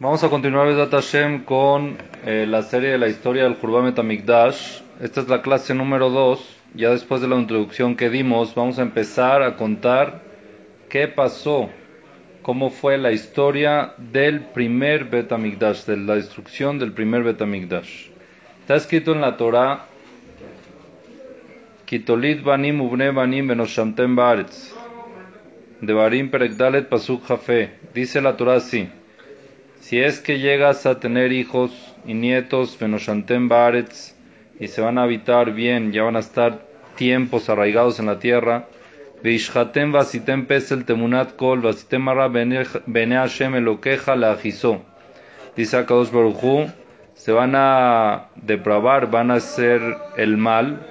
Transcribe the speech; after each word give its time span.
Vamos 0.00 0.22
a 0.22 0.28
continuar 0.28 0.72
Hashem 0.90 1.42
con 1.42 1.98
eh, 2.24 2.46
la 2.48 2.62
serie 2.62 2.90
de 2.90 2.98
la 2.98 3.08
historia 3.08 3.42
del 3.42 3.56
Jurbamet 3.56 3.98
Amigdash. 3.98 4.80
Esta 5.00 5.22
es 5.22 5.28
la 5.28 5.42
clase 5.42 5.74
número 5.74 6.08
2. 6.08 6.56
Ya 6.74 6.90
después 6.90 7.20
de 7.20 7.26
la 7.26 7.34
introducción 7.34 7.96
que 7.96 8.08
dimos, 8.08 8.54
vamos 8.54 8.78
a 8.78 8.82
empezar 8.82 9.42
a 9.42 9.56
contar 9.56 10.22
qué 10.88 11.08
pasó, 11.08 11.68
cómo 12.42 12.70
fue 12.70 12.96
la 12.96 13.10
historia 13.10 13.94
del 13.98 14.42
primer 14.42 15.06
Bet 15.06 15.32
Amigdash, 15.32 15.84
de 15.86 15.96
la 15.96 16.14
destrucción 16.14 16.78
del 16.78 16.92
primer 16.92 17.24
Bet 17.24 17.42
Amigdash. 17.42 18.06
Está 18.60 18.76
escrito 18.76 19.10
en 19.10 19.20
la 19.20 19.36
Torah, 19.36 19.86
Kitolit 21.86 22.44
Banim 22.44 22.80
Ubne 22.82 23.10
Banim 23.10 23.48
Benoshamtem 23.48 24.14
Baretz, 24.14 24.72
de 25.80 25.92
Barim 25.92 26.30
Perekdalet 26.30 26.88
Pasuk 26.88 27.24
Jafe. 27.24 27.72
Dice 27.92 28.20
la 28.20 28.36
Torah 28.36 28.58
así. 28.58 28.88
Si 29.80 30.00
es 30.00 30.20
que 30.20 30.38
llegas 30.38 30.86
a 30.86 31.00
tener 31.00 31.32
hijos 31.32 31.70
y 32.06 32.14
nietos, 32.14 32.76
Benoshantem 32.78 33.48
Baretz, 33.48 34.14
y 34.60 34.68
se 34.68 34.80
van 34.80 34.98
a 34.98 35.04
habitar 35.04 35.52
bien, 35.52 35.92
ya 35.92 36.02
van 36.02 36.16
a 36.16 36.20
estar 36.20 36.66
tiempos 36.96 37.48
arraigados 37.48 38.00
en 38.00 38.06
la 38.06 38.18
tierra, 38.18 38.66
Veishhatem 39.22 39.92
Vasitem 39.92 40.46
Pesel 40.46 40.84
Temunat 40.84 41.36
Kol, 41.36 41.60
Vasitem 41.60 42.08
Ara 42.08 42.28
Bene 42.28 42.64
La. 42.86 44.38
Dice 45.56 45.76
Akadosh 45.76 46.10
Baruchu, 46.12 46.70
se 47.14 47.32
van 47.32 47.54
a 47.56 48.28
depravar, 48.36 49.10
van 49.10 49.32
a 49.32 49.34
hacer 49.34 49.80
el 50.16 50.36
mal, 50.36 50.86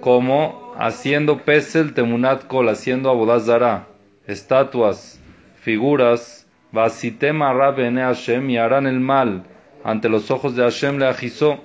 como 0.00 0.74
haciendo 0.76 1.38
Pesel 1.38 1.94
Temunat 1.94 2.46
Kol, 2.46 2.68
haciendo 2.68 3.10
Abodazara, 3.10 3.86
estatuas, 4.26 5.20
figuras, 5.60 6.43
Vasitem 6.74 7.40
Bene 7.76 8.02
Hashem 8.02 8.50
y 8.50 8.58
harán 8.58 8.86
el 8.86 9.00
mal 9.00 9.44
ante 9.84 10.08
los 10.08 10.30
ojos 10.30 10.56
de 10.56 10.64
Hashem 10.64 10.98
le 10.98 11.06
agizó 11.06 11.60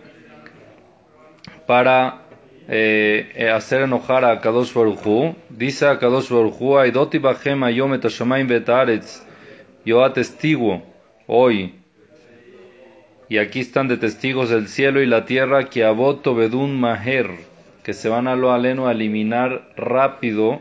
para 1.65 2.21
eh, 2.67 3.51
hacer 3.53 3.81
enojar 3.81 4.23
a 4.23 4.39
Kadosh 4.39 4.73
Baruchu. 4.73 5.35
Dice 5.49 5.87
a 5.87 5.97
Kadosh 5.97 6.29
Baruchu, 6.29 6.77
Aidoti 6.77 7.17
Bahem 7.17 7.63
Ayom 7.63 7.93
et 7.95 8.03
Hashemayim 8.03 8.47
Betaretz, 8.47 9.25
yo 9.83 10.03
atestiguo 10.03 10.83
hoy, 11.25 11.75
y 13.29 13.37
aquí 13.37 13.61
están 13.61 13.87
de 13.87 13.97
testigos 13.97 14.51
el 14.51 14.67
cielo 14.67 15.01
y 15.01 15.05
la 15.05 15.25
tierra, 15.25 15.69
que 15.69 15.85
aboto 15.85 16.35
bedun 16.35 16.79
maher, 16.79 17.29
que 17.83 17.93
se 17.93 18.09
van 18.09 18.27
a 18.27 18.35
lo 18.35 18.51
aleno 18.51 18.87
a 18.87 18.91
eliminar 18.91 19.69
rápido 19.75 20.59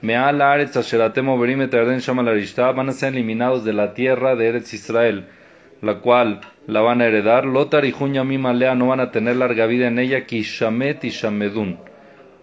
Meal 0.00 0.40
Aretz 0.40 0.76
Asheratem 0.76 1.28
Overim 1.28 1.62
et 1.62 1.74
Arden 1.74 1.98
Shamalarishta 1.98 2.70
van 2.70 2.88
a 2.88 2.92
ser 2.92 3.12
eliminados 3.12 3.64
de 3.64 3.72
la 3.72 3.94
tierra 3.94 4.36
de 4.36 4.46
Eretz 4.46 4.72
Israel, 4.72 5.26
la 5.82 5.98
cual 5.98 6.40
la 6.68 6.82
van 6.82 7.00
a 7.00 7.06
heredar. 7.06 7.44
Lotar 7.44 7.84
y 7.84 7.90
Junyamim 7.90 8.46
Alea 8.46 8.76
no 8.76 8.86
van 8.86 9.00
a 9.00 9.10
tener 9.10 9.34
larga 9.34 9.66
vida 9.66 9.88
en 9.88 9.98
ella, 9.98 10.24
Kishamet 10.24 11.02
y 11.02 11.10
Shamedun. 11.10 11.80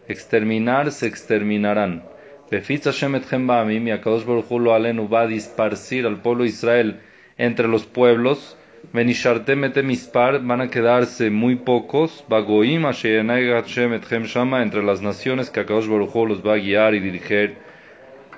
Exterminar 0.09 0.91
se 0.91 1.07
exterminarán. 1.07 2.03
Befitz 2.51 2.87
Hashem 2.87 3.15
et 3.15 3.23
Ba'amim 3.31 3.87
y 3.87 3.91
Akadosh 3.91 4.25
alenu 4.69 5.07
va 5.07 5.21
a 5.21 5.27
disparcir 5.27 6.05
al 6.05 6.21
pueblo 6.21 6.43
de 6.43 6.49
Israel 6.49 6.99
entre 7.37 7.69
los 7.69 7.85
pueblos. 7.85 8.57
Mispar 8.93 10.39
van 10.43 10.61
a 10.61 10.69
quedarse 10.69 11.29
muy 11.29 11.55
pocos. 11.55 12.23
Bagoim 12.27 12.89
Shama 12.91 14.61
entre 14.61 14.83
las 14.83 15.01
naciones 15.01 15.49
que 15.49 15.59
Akadosh 15.61 15.87
Baruch 15.87 16.15
Hu 16.15 16.25
los 16.27 16.45
va 16.45 16.53
a 16.53 16.57
guiar 16.57 16.95
y 16.95 16.99
dirigir 16.99 17.57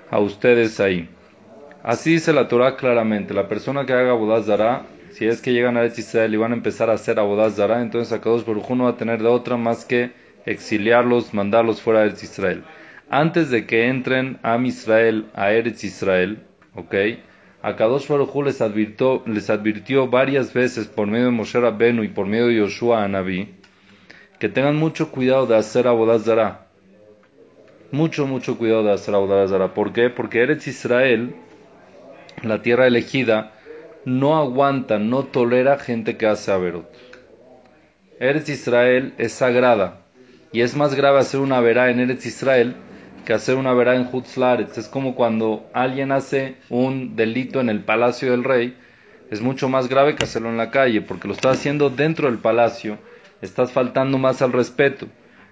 a 0.09 0.20
ustedes 0.20 0.80
ahí. 0.80 1.09
Así 1.84 2.14
dice 2.14 2.34
la 2.34 2.48
Torah 2.48 2.75
claramente. 2.75 3.34
La 3.34 3.48
persona 3.48 3.86
que 3.86 3.94
haga 3.94 4.12
Abodaz 4.12 4.45
Zara, 4.45 4.86
si 5.12 5.25
es 5.25 5.42
que 5.42 5.53
llegan 5.53 5.78
a 5.78 5.86
Israel 5.86 6.34
y 6.34 6.38
van 6.38 6.52
a 6.52 6.56
empezar 6.56 6.90
a 6.90 6.94
hacer 6.94 7.20
Abodaz 7.20 7.56
Zara, 7.56 7.81
entonces 7.81 8.14
Akadosh 8.14 8.45
Baruch 8.45 8.70
Hu 8.70 8.75
no 8.75 8.84
va 8.86 8.92
a 8.92 8.98
tener 8.98 9.22
de 9.22 9.28
otra 9.28 9.58
más 9.58 9.86
que 9.86 10.12
exiliarlos, 10.45 11.34
mandarlos 11.34 11.81
fuera 11.81 12.02
de 12.02 12.09
Israel. 12.09 12.63
Antes 13.09 13.50
de 13.50 13.66
que 13.66 13.88
entren 13.88 14.38
a 14.44 14.57
Israel, 14.57 15.28
a 15.34 15.52
Eretz 15.52 15.84
Israel, 15.84 16.40
¿ok? 16.75 16.94
Akadosh 17.67 18.07
Baruj 18.07 18.45
les 18.45 18.61
advirtió, 18.61 19.23
les 19.25 19.50
advirtió 19.50 20.07
varias 20.07 20.53
veces 20.53 20.88
por 20.88 21.05
medio 21.07 21.25
de 21.25 21.31
Moshe 21.31 21.59
Rabbenu 21.59 22.03
y 22.03 22.07
por 22.07 22.25
medio 22.25 22.47
de 22.47 22.55
Yoshua 22.55 23.03
a 23.03 23.09
Naví 23.09 23.55
que 24.39 24.47
tengan 24.47 24.78
mucho 24.78 25.11
cuidado 25.11 25.47
de 25.47 25.57
hacer 25.57 25.85
Abodaz 25.85 26.23
Zara. 26.23 26.67
Mucho, 27.91 28.25
mucho 28.25 28.57
cuidado 28.57 28.83
de 28.85 28.94
hacer 28.94 29.13
Abodaz 29.16 29.50
Zara. 29.50 29.73
¿Por 29.73 29.91
qué? 29.91 30.09
Porque 30.09 30.44
Eretz 30.44 30.67
Israel, 30.67 31.35
la 32.41 32.61
tierra 32.61 32.88
elegida, 32.88 33.51
no 34.06 34.38
aguanta, 34.38 34.97
no 34.97 35.25
tolera 35.25 35.77
gente 35.77 36.16
que 36.16 36.25
hace 36.25 36.53
Averot. 36.53 36.89
Eretz 38.17 38.47
Israel 38.47 39.13
es 39.17 39.33
sagrada 39.33 40.06
y 40.53 40.61
es 40.61 40.73
más 40.77 40.95
grave 40.95 41.19
hacer 41.19 41.41
una 41.41 41.59
verá 41.59 41.89
en 41.89 42.00
Eretz 42.00 42.27
Israel 42.27 42.77
que 43.27 43.33
hacer 43.33 43.57
una 43.57 43.73
verá 43.73 43.97
en 43.97 44.07
Hutzlaretz. 44.09 44.77
Es 44.77 44.88
como 44.88 45.13
cuando 45.13 45.69
alguien 45.73 46.13
hace 46.13 46.55
un 46.69 47.17
delito 47.17 47.59
en 47.59 47.67
el 47.67 47.81
palacio 47.81 48.31
del 48.31 48.45
rey, 48.45 48.77
es 49.29 49.41
mucho 49.41 49.67
más 49.67 49.89
grave 49.89 50.15
que 50.15 50.23
hacerlo 50.23 50.49
en 50.49 50.55
la 50.55 50.71
calle, 50.71 51.01
porque 51.01 51.27
lo 51.27 51.33
estás 51.33 51.57
haciendo 51.57 51.89
dentro 51.89 52.29
del 52.29 52.39
palacio, 52.39 52.97
estás 53.41 53.73
faltando 53.73 54.17
más 54.17 54.41
al 54.41 54.53
respeto. 54.53 55.07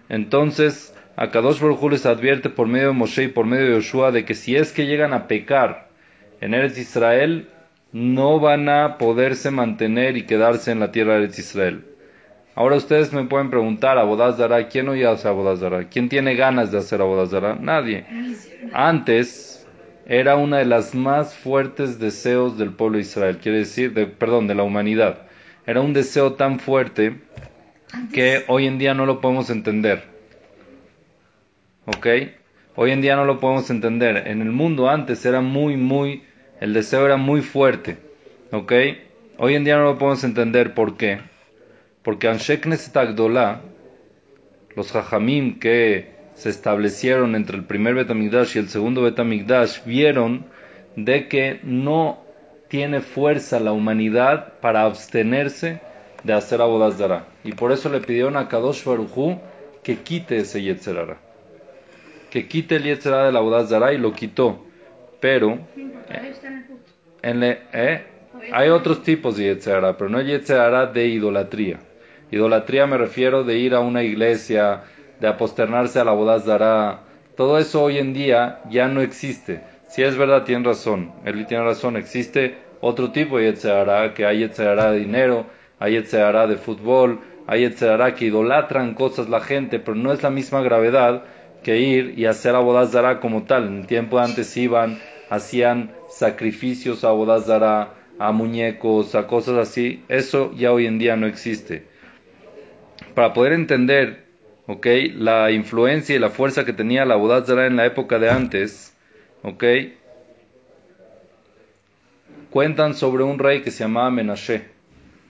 Entonces, 0.07 0.95
Akadosh 1.17 1.59
Baruj 1.59 1.83
Hu 1.83 1.89
les 1.89 2.05
advierte 2.05 2.49
por 2.49 2.65
medio 2.65 2.87
de 2.87 2.93
Moshe 2.93 3.23
y 3.23 3.27
por 3.27 3.45
medio 3.45 3.65
de 3.65 3.73
Yoshua 3.73 4.13
de 4.13 4.23
que 4.23 4.35
si 4.35 4.55
es 4.55 4.71
que 4.71 4.85
llegan 4.85 5.11
a 5.11 5.27
pecar 5.27 5.89
en 6.39 6.53
Eretz 6.53 6.77
Israel, 6.77 7.49
no 7.91 8.39
van 8.39 8.69
a 8.69 8.97
poderse 8.97 9.51
mantener 9.51 10.15
y 10.15 10.25
quedarse 10.25 10.71
en 10.71 10.79
la 10.79 10.93
tierra 10.93 11.15
de 11.15 11.25
Eretz 11.25 11.39
Israel. 11.39 11.83
Ahora 12.55 12.77
ustedes 12.77 13.11
me 13.11 13.25
pueden 13.25 13.49
preguntar, 13.49 13.97
Abodaz 13.97 14.37
Dara, 14.37 14.69
¿quién 14.69 14.87
hoy 14.87 15.03
hace 15.03 15.27
Abodaz 15.27 15.59
Dara? 15.59 15.89
¿Quién 15.89 16.07
tiene 16.07 16.35
ganas 16.35 16.71
de 16.71 16.77
hacer 16.77 17.01
Abodaz 17.01 17.31
Dara? 17.31 17.57
Nadie. 17.59 18.05
Antes 18.71 19.67
era 20.05 20.37
una 20.37 20.59
de 20.59 20.65
las 20.65 20.95
más 20.95 21.35
fuertes 21.35 21.99
deseos 21.99 22.57
del 22.57 22.71
pueblo 22.71 22.95
de 22.97 23.01
Israel, 23.01 23.39
quiere 23.39 23.57
decir, 23.59 23.93
de, 23.93 24.05
perdón, 24.07 24.47
de 24.47 24.55
la 24.55 24.63
humanidad. 24.63 25.23
Era 25.65 25.81
un 25.81 25.91
deseo 25.91 26.35
tan 26.35 26.59
fuerte 26.59 27.17
que 28.13 28.45
hoy 28.47 28.67
en 28.67 28.77
día 28.77 28.93
no 28.93 29.05
lo 29.05 29.19
podemos 29.19 29.49
entender. 29.49 30.03
¿Ok? 31.87 32.07
Hoy 32.75 32.91
en 32.91 33.01
día 33.01 33.17
no 33.17 33.25
lo 33.25 33.41
podemos 33.41 33.69
entender. 33.69 34.27
En 34.27 34.41
el 34.41 34.51
mundo 34.51 34.89
antes 34.89 35.25
era 35.25 35.41
muy, 35.41 35.75
muy, 35.75 36.23
el 36.61 36.73
deseo 36.73 37.05
era 37.05 37.17
muy 37.17 37.41
fuerte. 37.41 37.97
¿Ok? 38.51 38.71
Hoy 39.39 39.55
en 39.55 39.65
día 39.65 39.75
no 39.75 39.83
lo 39.83 39.97
podemos 39.97 40.23
entender 40.23 40.73
por 40.73 40.95
qué. 40.95 41.34
Porque 42.05 42.27
Anshe 42.27 42.61
Knesset 42.61 42.95
Agdolá, 42.95 43.61
los 44.75 44.91
Jajamim 44.91 45.57
que 45.57 46.13
se 46.35 46.49
establecieron 46.49 47.33
entre 47.33 47.57
el 47.57 47.63
primer 47.63 47.95
Betamigdash 47.95 48.55
y 48.55 48.59
el 48.59 48.69
segundo 48.69 49.01
Betamigdash, 49.01 49.83
vieron 49.85 50.45
de 50.95 51.27
que 51.27 51.59
no 51.63 52.23
tiene 52.67 53.01
fuerza 53.01 53.59
la 53.59 53.71
humanidad 53.71 54.53
para 54.61 54.83
abstenerse 54.83 55.81
de 56.23 56.33
hacer 56.33 56.61
Abodaz 56.61 57.01
Y 57.43 57.53
por 57.53 57.71
eso 57.71 57.89
le 57.89 58.01
pidieron 58.01 58.37
a 58.37 58.49
Kadosh 58.49 58.83
Baruchu 58.83 59.39
que 59.81 59.97
quite 59.97 60.37
ese 60.37 60.61
Yetzerara. 60.61 61.17
Que 62.29 62.47
quite 62.47 62.75
el 62.75 62.83
Yetzerara 62.83 63.25
de 63.25 63.31
la 63.31 63.39
Abodaz 63.39 63.71
y 63.93 63.97
lo 63.97 64.13
quitó. 64.13 64.63
Pero, 65.19 65.57
en 67.23 67.39
le, 67.39 67.61
eh, 67.73 68.03
hay 68.53 68.69
otros 68.69 69.01
tipos 69.01 69.37
de 69.37 69.45
Yetzerara, 69.45 69.97
pero 69.97 70.07
no 70.11 70.19
hay 70.19 70.27
Yetzerara 70.27 70.85
de 70.85 71.07
idolatría. 71.07 71.79
Idolatría 72.35 72.85
me 72.85 72.97
refiero 72.97 73.45
de 73.45 73.57
ir 73.57 73.73
a 73.73 73.79
una 73.79 74.03
iglesia, 74.03 74.81
de 75.21 75.27
aposternarse 75.29 76.01
a 76.01 76.03
la 76.03 76.11
bodaz 76.11 76.43
Todo 77.37 77.57
eso 77.57 77.81
hoy 77.81 77.97
en 77.97 78.11
día 78.11 78.59
ya 78.69 78.89
no 78.89 78.99
existe. 78.99 79.61
Si 79.87 80.03
es 80.03 80.17
verdad, 80.17 80.43
tiene 80.43 80.65
razón. 80.65 81.13
Él 81.23 81.45
tiene 81.45 81.63
razón. 81.63 81.95
Existe 81.95 82.57
otro 82.81 83.13
tipo 83.13 83.37
de 83.37 83.45
Yetzerara, 83.45 84.13
que 84.13 84.25
hay 84.25 84.39
Yetzerara 84.39 84.91
de 84.91 84.99
dinero, 84.99 85.45
hay 85.79 85.93
Yetzerara 85.93 86.45
de 86.45 86.57
fútbol, 86.57 87.21
hay 87.47 87.61
Yetzerara 87.61 88.15
que 88.15 88.25
idolatran 88.25 88.95
cosas 88.95 89.29
la 89.29 89.39
gente, 89.39 89.79
pero 89.79 89.95
no 89.95 90.11
es 90.11 90.21
la 90.21 90.29
misma 90.29 90.59
gravedad 90.59 91.23
que 91.63 91.79
ir 91.79 92.19
y 92.19 92.25
hacer 92.25 92.53
a 92.53 93.19
como 93.21 93.43
tal. 93.43 93.67
En 93.67 93.77
el 93.77 93.87
tiempo 93.87 94.19
antes 94.19 94.57
iban, 94.57 94.99
hacían 95.29 95.93
sacrificios 96.09 97.05
a 97.05 97.11
bodaz 97.11 97.49
a 97.49 98.31
muñecos, 98.33 99.15
a 99.15 99.25
cosas 99.25 99.57
así. 99.69 100.03
Eso 100.09 100.51
ya 100.53 100.73
hoy 100.73 100.85
en 100.85 100.99
día 100.99 101.15
no 101.15 101.27
existe 101.27 101.94
para 103.15 103.33
poder 103.33 103.53
entender 103.53 104.25
okay, 104.67 105.09
la 105.09 105.51
influencia 105.51 106.15
y 106.15 106.19
la 106.19 106.29
fuerza 106.29 106.65
que 106.65 106.73
tenía 106.73 107.05
la 107.05 107.17
Zara 107.45 107.65
en 107.65 107.77
la 107.77 107.85
época 107.85 108.19
de 108.19 108.29
antes, 108.29 108.95
okay, 109.41 109.97
cuentan 112.49 112.93
sobre 112.93 113.23
un 113.23 113.39
rey 113.39 113.61
que 113.61 113.71
se 113.71 113.83
llamaba 113.83 114.11
Menashe, 114.11 114.65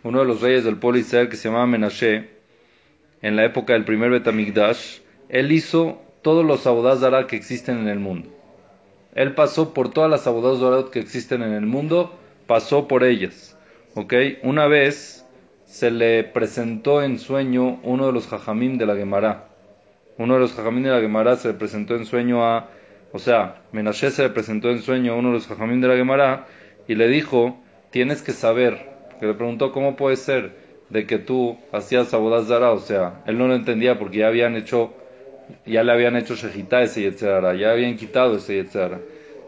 uno 0.03 0.19
de 0.19 0.25
los 0.25 0.41
reyes 0.41 0.63
del 0.63 0.77
pueblo 0.77 0.99
que 0.99 1.37
se 1.37 1.47
llamaba 1.47 1.67
Menashe, 1.67 2.29
en 3.21 3.35
la 3.35 3.45
época 3.45 3.73
del 3.73 3.85
primer 3.85 4.11
Betamigdash, 4.11 4.99
él 5.29 5.51
hizo 5.51 6.01
todos 6.21 6.45
los 6.45 6.61
Zara 6.61 7.27
que 7.27 7.35
existen 7.35 7.79
en 7.79 7.87
el 7.87 7.99
mundo. 7.99 8.29
Él 9.15 9.33
pasó 9.33 9.73
por 9.73 9.91
todas 9.91 10.09
las 10.09 10.23
Zara 10.23 10.91
que 10.91 10.99
existen 10.99 11.41
en 11.41 11.53
el 11.53 11.65
mundo, 11.65 12.17
pasó 12.47 12.87
por 12.87 13.03
ellas. 13.03 13.57
¿Ok? 13.95 14.13
Una 14.43 14.67
vez 14.67 15.24
se 15.65 15.91
le 15.91 16.23
presentó 16.23 17.01
en 17.01 17.19
sueño 17.19 17.79
uno 17.83 18.07
de 18.07 18.13
los 18.13 18.27
jajamim 18.27 18.77
de 18.77 18.85
la 18.85 18.95
Gemara. 18.95 19.49
Uno 20.17 20.35
de 20.35 20.39
los 20.39 20.53
jajamim 20.53 20.83
de 20.83 20.91
la 20.91 21.01
Gemara 21.01 21.35
se 21.35 21.49
le 21.49 21.53
presentó 21.55 21.95
en 21.95 22.05
sueño 22.05 22.45
a, 22.45 22.69
o 23.11 23.19
sea, 23.19 23.61
Menashe 23.71 24.11
se 24.11 24.23
le 24.23 24.29
presentó 24.29 24.69
en 24.69 24.81
sueño 24.81 25.13
a 25.13 25.15
uno 25.15 25.29
de 25.29 25.35
los 25.35 25.47
jajamim 25.47 25.81
de 25.81 25.87
la 25.87 25.95
Gemara 25.95 26.47
y 26.87 26.95
le 26.95 27.07
dijo, 27.07 27.57
tienes 27.89 28.21
que 28.21 28.31
saber, 28.31 28.89
que 29.19 29.25
le 29.25 29.33
preguntó 29.33 29.71
cómo 29.71 29.95
puede 29.95 30.15
ser 30.15 30.53
de 30.89 31.05
que 31.05 31.17
tú 31.17 31.57
hacías 31.71 32.13
Abodazara, 32.13 32.71
o 32.71 32.79
sea, 32.79 33.23
él 33.25 33.37
no 33.37 33.47
lo 33.47 33.55
entendía 33.55 33.97
porque 33.97 34.19
ya 34.19 34.27
habían 34.27 34.55
hecho, 34.55 34.93
ya 35.65 35.83
le 35.83 35.91
habían 35.91 36.15
hecho 36.15 36.35
Shejitá 36.35 36.83
ese 36.83 37.01
Yetzerara, 37.01 37.55
ya 37.55 37.71
habían 37.71 37.97
quitado 37.97 38.37
ese 38.37 38.55
Yetzerara. 38.55 38.99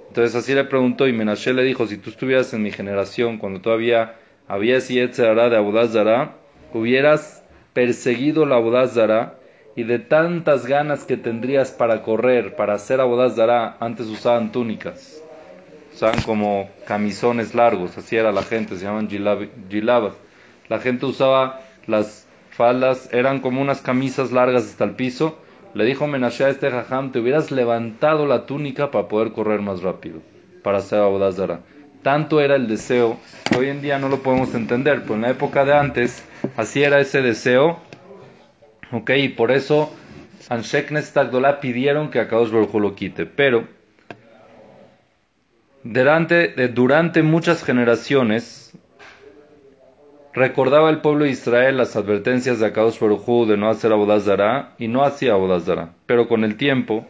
Entonces 0.07 0.35
así 0.35 0.53
le 0.55 0.63
preguntó 0.63 1.07
y 1.07 1.13
Menashe 1.13 1.53
le 1.53 1.63
dijo, 1.63 1.85
si 1.85 1.97
tú 1.97 2.09
estuvieras 2.09 2.53
en 2.53 2.63
mi 2.63 2.71
generación, 2.71 3.37
cuando 3.37 3.61
todavía 3.61 4.15
había 4.47 4.79
Yetzerara 4.79 5.49
de 5.49 5.57
Abodazara, 5.57 6.35
hubieras 6.73 7.43
perseguido 7.73 8.45
la 8.45 8.55
Abodazara 8.55 9.35
y 9.75 9.83
de 9.83 9.99
tantas 9.99 10.65
ganas 10.65 11.03
que 11.03 11.17
tendrías 11.17 11.71
para 11.71 12.01
correr, 12.01 12.55
para 12.55 12.73
hacer 12.73 12.99
Abodazara, 12.99 13.77
antes 13.79 14.07
usaban 14.07 14.51
túnicas. 14.51 15.21
Usaban 15.93 16.21
como 16.21 16.69
camisones 16.85 17.53
largos, 17.55 17.97
así 17.97 18.15
era 18.15 18.31
la 18.31 18.43
gente, 18.43 18.77
se 18.77 18.85
llaman 18.85 19.09
gilabas. 19.69 20.13
La 20.69 20.79
gente 20.79 21.05
usaba 21.05 21.61
las 21.85 22.27
faldas, 22.51 23.09
eran 23.13 23.39
como 23.39 23.61
unas 23.61 23.81
camisas 23.81 24.31
largas 24.31 24.65
hasta 24.65 24.83
el 24.83 24.91
piso. 24.91 25.37
Le 25.73 25.85
dijo 25.85 26.07
Menashe 26.07 26.45
a 26.45 26.49
este 26.49 26.71
jajam, 26.71 27.11
te 27.11 27.19
hubieras 27.19 27.51
levantado 27.51 28.25
la 28.25 28.45
túnica 28.45 28.89
para 28.89 29.07
poder 29.07 29.31
correr 29.31 29.61
más 29.61 29.81
rápido, 29.81 30.21
para 30.63 30.79
hacer 30.79 30.99
Abodazara. 30.99 31.59
Tanto 32.07 32.39
era 32.39 32.55
el 32.55 32.69
deseo, 32.69 33.17
hoy 33.57 33.67
en 33.67 33.81
día 33.81 33.99
no 33.99 34.07
lo 34.07 34.23
podemos 34.23 34.55
entender, 34.55 35.01
pero 35.01 35.15
en 35.15 35.23
la 35.23 35.29
época 35.31 35.65
de 35.65 35.73
antes, 35.73 36.25
así 36.55 36.81
era 36.81 37.01
ese 37.01 37.21
deseo, 37.21 37.79
ok, 38.93 39.09
y 39.17 39.27
por 39.27 39.51
eso 39.51 39.93
Anshek 40.47 40.91
Nestagdolá 40.91 41.59
pidieron 41.59 42.09
que 42.09 42.21
Akadosh 42.21 42.49
Baruj 42.49 42.75
lo 42.75 42.95
quite, 42.95 43.25
pero 43.25 43.67
durante, 45.83 46.69
durante 46.69 47.23
muchas 47.23 47.61
generaciones, 47.61 48.71
recordaba 50.33 50.89
el 50.89 51.01
pueblo 51.01 51.25
de 51.25 51.31
Israel 51.31 51.75
las 51.75 51.97
advertencias 51.97 52.61
de 52.61 52.67
Akadosh 52.67 53.01
Baruj 53.01 53.49
de 53.49 53.57
no 53.57 53.69
hacer 53.69 53.91
Abodazara 53.91 54.75
y 54.77 54.87
no 54.87 55.03
hacía 55.03 55.33
Abodazara. 55.33 55.89
Pero 56.05 56.29
con 56.29 56.45
el 56.45 56.55
tiempo, 56.55 57.05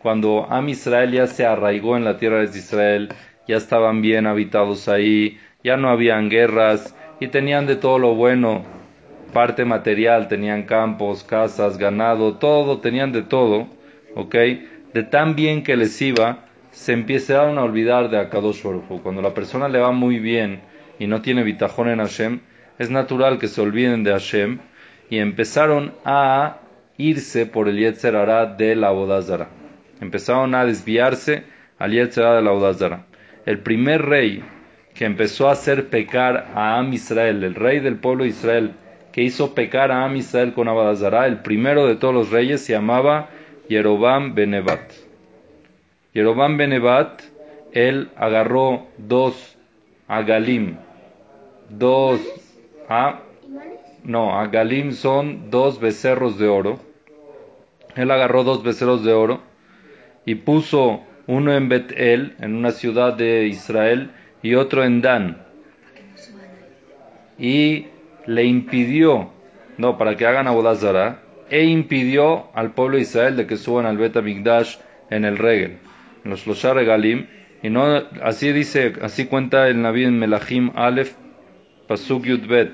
cuando 0.00 0.50
Am 0.50 0.68
Israel 0.68 1.12
ya 1.12 1.28
se 1.28 1.46
arraigó 1.46 1.96
en 1.96 2.04
la 2.04 2.16
tierra 2.16 2.38
de 2.38 2.58
Israel, 2.58 3.14
ya 3.46 3.56
estaban 3.56 4.02
bien 4.02 4.26
habitados 4.26 4.88
ahí, 4.88 5.38
ya 5.62 5.76
no 5.76 5.88
habían 5.88 6.28
guerras 6.28 6.94
y 7.20 7.28
tenían 7.28 7.66
de 7.66 7.76
todo 7.76 7.98
lo 7.98 8.14
bueno, 8.14 8.64
parte 9.32 9.64
material, 9.64 10.28
tenían 10.28 10.64
campos, 10.64 11.24
casas, 11.24 11.78
ganado, 11.78 12.34
todo, 12.34 12.78
tenían 12.78 13.12
de 13.12 13.22
todo, 13.22 13.66
¿ok? 14.14 14.34
De 14.92 15.02
tan 15.02 15.36
bien 15.36 15.62
que 15.62 15.76
les 15.76 16.00
iba, 16.02 16.44
se 16.70 16.92
empezaron 16.92 17.58
a 17.58 17.64
olvidar 17.64 18.10
de 18.10 18.18
Akadosh 18.18 18.62
Cuando 19.02 19.22
la 19.22 19.34
persona 19.34 19.68
le 19.68 19.78
va 19.78 19.92
muy 19.92 20.18
bien 20.18 20.60
y 20.98 21.06
no 21.06 21.22
tiene 21.22 21.42
bitajón 21.42 21.88
en 21.88 21.98
Hashem, 21.98 22.40
es 22.78 22.90
natural 22.90 23.38
que 23.38 23.48
se 23.48 23.60
olviden 23.60 24.04
de 24.04 24.12
Hashem 24.12 24.58
y 25.10 25.18
empezaron 25.18 25.92
a 26.04 26.58
irse 26.96 27.46
por 27.46 27.68
el 27.68 27.78
Yetzer 27.78 28.16
Hará 28.16 28.46
de 28.46 28.76
la 28.76 28.90
Bodazara. 28.90 29.48
Empezaron 30.00 30.54
a 30.54 30.64
desviarse 30.64 31.44
al 31.78 31.92
Yetzer 31.92 32.24
de 32.36 32.42
la 32.42 32.50
Bodazara. 32.52 33.06
El 33.46 33.58
primer 33.60 34.02
rey 34.02 34.42
que 34.94 35.04
empezó 35.04 35.48
a 35.48 35.52
hacer 35.52 35.88
pecar 35.88 36.52
a 36.54 36.78
Am 36.78 36.92
Israel, 36.92 37.42
el 37.44 37.54
rey 37.54 37.80
del 37.80 37.96
pueblo 37.96 38.24
de 38.24 38.30
Israel, 38.30 38.72
que 39.12 39.22
hizo 39.22 39.54
pecar 39.54 39.90
a 39.90 40.04
Am 40.04 40.16
Israel 40.16 40.52
con 40.52 40.68
Abodazara, 40.68 41.26
el 41.26 41.38
primero 41.38 41.86
de 41.86 41.96
todos 41.96 42.14
los 42.14 42.30
reyes 42.30 42.64
se 42.64 42.72
llamaba 42.72 43.30
Yerobam 43.68 44.34
Benevat. 44.34 44.92
Yerobam 46.12 46.56
Benevat, 46.56 47.22
él 47.72 48.10
agarró 48.16 48.88
dos 48.98 49.56
agalim, 50.08 50.76
dos 51.68 52.20
a, 52.88 53.20
no, 54.02 54.38
a 54.38 54.48
Galim 54.48 54.92
son 54.92 55.50
dos 55.50 55.78
becerros 55.78 56.38
de 56.38 56.48
oro. 56.48 56.80
Él 57.94 58.10
agarró 58.10 58.42
dos 58.42 58.62
becerros 58.62 59.04
de 59.04 59.12
oro 59.12 59.40
y 60.24 60.34
puso 60.34 61.02
uno 61.30 61.54
en 61.54 61.68
Betel, 61.68 62.34
en 62.40 62.56
una 62.56 62.72
ciudad 62.72 63.14
de 63.14 63.46
Israel, 63.46 64.10
y 64.42 64.56
otro 64.56 64.82
en 64.84 65.00
Dan. 65.00 65.38
Y 67.38 67.86
le 68.26 68.44
impidió, 68.44 69.30
no, 69.78 69.96
para 69.96 70.16
que 70.16 70.26
hagan 70.26 70.48
Abodazara, 70.48 71.22
e 71.48 71.64
impidió 71.64 72.48
al 72.54 72.72
pueblo 72.72 72.96
de 72.96 73.02
Israel 73.02 73.36
de 73.36 73.46
que 73.46 73.56
suban 73.56 73.86
al 73.86 73.96
Bet 73.96 74.16
Amigdash 74.16 74.76
en 75.08 75.24
el 75.24 75.38
Regel, 75.38 75.78
en 76.24 76.30
los 76.30 76.46
Loshar 76.46 76.74
Regalim. 76.74 77.26
Y 77.62 77.70
no, 77.70 78.02
así 78.22 78.52
dice, 78.52 78.94
así 79.00 79.26
cuenta 79.26 79.68
el 79.68 79.80
Naví 79.82 80.04
en 80.04 80.18
Melahim 80.18 80.72
Aleph, 80.74 81.14
Pasuk 81.86 82.24
Yudbet. 82.24 82.72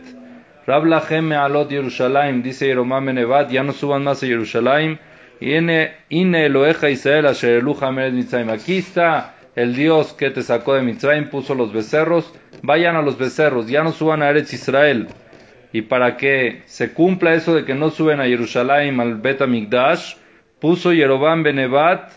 Rab 0.67 0.85
Lachem 0.87 1.31
Alot 1.33 1.71
Yerushalayim, 1.71 2.43
dice 2.43 2.67
Yeromam 2.67 3.05
Menevat, 3.05 3.51
ya 3.51 3.63
no 3.63 3.73
suban 3.73 4.03
más 4.03 4.23
a 4.23 4.27
Yerushalayim. 4.27 4.99
Ine 5.41 5.97
Eloheja 6.11 6.91
Israel 6.91 7.27
Asher 7.27 7.59
Eluja 7.59 7.91
Mitzrayim. 7.91 8.51
Aquí 8.51 8.79
está 8.79 9.35
el 9.55 9.75
Dios 9.75 10.13
que 10.13 10.31
te 10.31 10.43
sacó 10.43 10.75
de 10.75 10.83
Mitzrayim, 10.83 11.31
puso 11.31 11.55
los 11.55 11.73
becerros. 11.73 12.33
Vayan 12.63 12.97
a 12.97 13.03
los 13.03 13.19
becerros, 13.19 13.69
ya 13.69 13.83
no 13.83 13.93
suban 13.93 14.23
a 14.23 14.31
Eretz 14.31 14.53
Israel. 14.53 15.09
Y 15.73 15.83
para 15.83 16.17
que 16.17 16.63
se 16.67 16.93
cumpla 16.93 17.35
eso 17.35 17.55
de 17.55 17.65
que 17.65 17.75
no 17.75 17.91
suben 17.91 18.21
a 18.21 18.25
Jerusalén 18.25 18.99
al 19.01 19.17
Bet 19.17 19.43
Amigdash, 19.43 20.15
puso 20.59 20.93
Yerobam 20.93 21.43
Benevat 21.43 22.13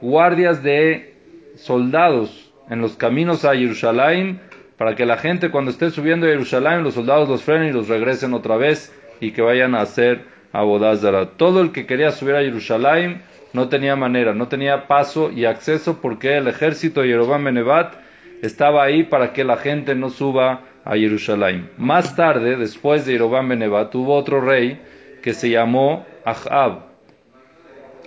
guardias 0.00 0.62
de 0.62 1.14
soldados 1.56 2.52
en 2.70 2.80
los 2.80 2.96
caminos 2.96 3.44
a 3.44 3.54
Jerusalén 3.54 4.40
para 4.76 4.96
que 4.96 5.06
la 5.06 5.16
gente 5.16 5.50
cuando 5.50 5.70
esté 5.70 5.90
subiendo 5.90 6.26
a 6.26 6.30
Jerusalén, 6.30 6.82
los 6.82 6.94
soldados 6.94 7.28
los 7.28 7.42
frenen 7.42 7.68
y 7.68 7.72
los 7.72 7.88
regresen 7.88 8.34
otra 8.34 8.56
vez 8.56 8.92
y 9.20 9.30
que 9.30 9.42
vayan 9.42 9.74
a 9.74 9.82
hacer 9.82 10.24
Abodazara. 10.52 11.30
Todo 11.30 11.60
el 11.60 11.72
que 11.72 11.86
quería 11.86 12.12
subir 12.12 12.34
a 12.34 12.42
Jerusalén 12.42 13.22
no 13.52 13.68
tenía 13.68 13.96
manera, 13.96 14.34
no 14.34 14.48
tenía 14.48 14.86
paso 14.86 15.30
y 15.30 15.44
acceso 15.44 16.00
porque 16.00 16.36
el 16.36 16.48
ejército 16.48 17.02
de 17.02 17.08
Yerobam 17.08 17.44
Benevat 17.44 17.94
estaba 18.42 18.84
ahí 18.84 19.04
para 19.04 19.32
que 19.32 19.44
la 19.44 19.56
gente 19.56 19.94
no 19.94 20.10
suba 20.10 20.62
a 20.84 20.94
Jerusalén. 20.94 21.70
Más 21.76 22.16
tarde, 22.16 22.56
después 22.56 23.06
de 23.06 23.12
Yerobam 23.12 23.48
Benevat, 23.48 23.94
hubo 23.94 24.14
otro 24.14 24.40
rey 24.40 24.80
que 25.22 25.34
se 25.34 25.50
llamó 25.50 26.04
Ahab. 26.24 26.86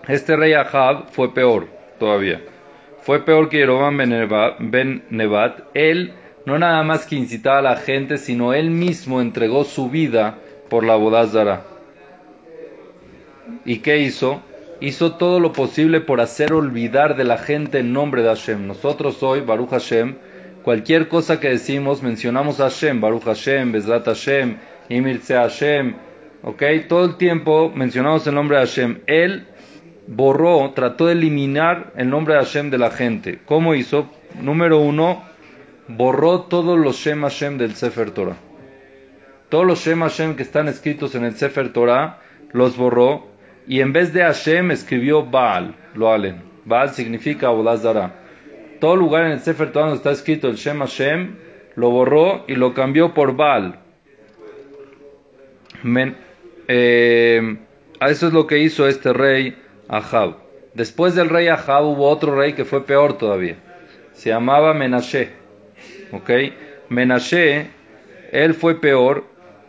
Este 0.08 0.36
rey 0.36 0.53
Ahab 0.53 1.10
fue 1.10 1.34
peor 1.34 1.67
todavía. 2.00 2.41
Fue 3.01 3.24
peor 3.24 3.50
que 3.50 3.60
Yerobam 3.60 3.98
Ben 4.60 5.03
Nebat. 5.10 5.60
Él 5.74 6.13
no 6.46 6.60
nada 6.60 6.84
más 6.84 7.05
que 7.05 7.15
incitaba 7.15 7.60
a 7.60 7.62
la 7.62 7.75
gente, 7.75 8.17
sino 8.17 8.53
él 8.53 8.72
mismo 8.72 9.22
entregó 9.22 9.63
su 9.63 9.89
vida 9.89 10.38
por 10.70 10.84
la 10.84 10.96
bodazara. 10.96 11.75
¿Y 13.66 13.80
qué 13.80 14.00
hizo? 14.00 14.42
Hizo 14.80 15.14
todo 15.14 15.40
lo 15.40 15.54
posible 15.54 16.02
por 16.02 16.22
hacer 16.22 16.54
olvidar 16.54 17.16
de 17.16 17.24
la 17.24 17.38
gente 17.38 17.80
el 17.80 17.94
nombre 17.94 18.24
de 18.24 18.30
Hashem. 18.30 18.68
Nosotros 18.68 19.22
hoy, 19.24 19.42
Baruch 19.42 19.70
Hashem, 19.70 20.16
cualquier 20.64 21.08
cosa 21.08 21.40
que 21.40 21.50
decimos, 21.50 22.04
mencionamos 22.04 22.60
a 22.60 22.66
Hashem, 22.66 23.00
Baruch 23.00 23.24
Hashem, 23.24 23.72
Bezrat 23.72 24.06
Hashem, 24.06 24.58
Imirce 24.90 25.36
Hashem, 25.36 25.96
¿ok? 26.44 26.64
Todo 26.88 27.06
el 27.06 27.18
tiempo 27.18 27.72
mencionamos 27.74 28.28
el 28.28 28.36
nombre 28.36 28.58
de 28.58 28.66
Hashem. 28.66 29.00
Él 29.08 29.48
borró, 30.08 30.72
trató 30.75 31.08
de 31.08 31.14
eliminar 31.14 31.94
el 31.96 32.10
nombre 32.10 32.36
de 32.36 32.42
Hashem 32.42 32.70
de 32.70 32.78
la 32.78 32.92
gente. 32.92 33.40
¿Cómo 33.46 33.75
hizo? 33.75 34.10
Número 34.42 34.80
uno, 34.80 35.24
borró 35.88 36.42
todos 36.42 36.78
los 36.78 36.98
Shem 36.98 37.22
Hashem 37.22 37.58
del 37.58 37.75
Sefer 37.75 38.12
Torah. 38.12 38.38
Todos 39.50 39.66
los 39.66 39.80
Shem 39.80 40.02
Hashem 40.02 40.36
que 40.36 40.44
están 40.44 40.68
escritos 40.68 41.16
en 41.16 41.24
el 41.24 41.36
Sefer 41.36 41.72
Torah 41.72 42.20
los 42.52 42.78
borró 42.78 43.35
y 43.67 43.81
en 43.81 43.93
vez 43.93 44.13
de 44.13 44.22
Hashem 44.22 44.72
escribió 44.72 45.25
Baal, 45.25 45.75
lo 45.93 46.12
alen. 46.12 46.41
Baal 46.65 46.91
significa 46.91 47.48
Abolazara. 47.48 48.13
Todo 48.79 48.95
lugar 48.95 49.25
en 49.25 49.31
el 49.34 49.39
Sefer 49.39 49.72
Torah 49.72 49.93
está 49.93 50.12
escrito 50.12 50.48
el 50.48 50.55
Shem 50.55 50.79
Hashem 50.79 51.36
lo 51.75 51.89
borró 51.89 52.45
y 52.48 52.55
lo 52.55 52.74
cambió 52.74 53.13
por 53.13 53.36
Baal. 53.36 53.79
Eh, 56.67 57.57
eso 58.01 58.27
es 58.27 58.34
lo 58.34 58.48
que 58.48 58.60
hizo 58.60 58.88
este 58.88 59.13
rey 59.13 59.55
Ahab. 59.88 60.38
Después 60.74 61.15
del 61.15 61.29
rey 61.29 61.48
Ahab 61.48 61.86
hubo 61.86 62.10
otro 62.10 62.36
rey 62.36 62.53
que 62.53 62.65
fue 62.65 62.86
peor 62.86 63.17
todavía. 63.17 63.57
Se 64.13 64.29
llamaba 64.29 64.74
Menashe. 64.74 65.29
¿Ok? 66.12 66.29
Menashe, 66.89 67.67
él 68.31 68.53
fue 68.53 68.79
peor, 68.79 69.25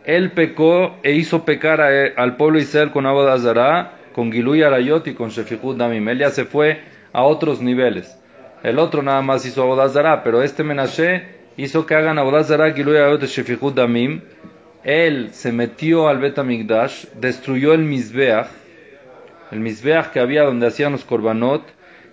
él 0.07 0.31
pecó 0.31 0.95
e 1.03 1.11
hizo 1.11 1.43
pecar 1.43 1.81
al 1.81 2.37
pueblo 2.37 2.59
Israel 2.59 2.91
con 2.91 3.05
Abodazara, 3.05 3.91
con 4.13 4.31
Giluy 4.31 4.63
Arayot 4.63 5.05
y 5.07 5.13
con 5.13 5.31
Shefichud 5.31 5.75
Damim. 5.75 6.07
Él 6.07 6.19
ya 6.19 6.29
se 6.29 6.45
fue 6.45 6.79
a 7.11 7.23
otros 7.23 7.61
niveles. 7.61 8.17
El 8.63 8.79
otro 8.79 9.03
nada 9.03 9.21
más 9.21 9.45
hizo 9.45 9.63
Abodazara, 9.63 10.23
pero 10.23 10.41
este 10.41 10.63
Menashe 10.63 11.27
hizo 11.57 11.85
que 11.85 11.93
hagan 11.95 12.17
Abodazara 12.19 12.73
Damim. 12.73 14.21
Él 14.85 15.29
se 15.33 15.51
metió 15.51 16.07
al 16.07 16.19
Betamigdash, 16.19 17.07
destruyó 17.19 17.73
el 17.73 17.81
Mizbeach, 17.81 18.47
el 19.51 19.59
Mizbeach 19.59 20.11
que 20.11 20.21
había 20.21 20.43
donde 20.43 20.67
hacían 20.67 20.93
los 20.93 21.03
Korbanot, 21.03 21.63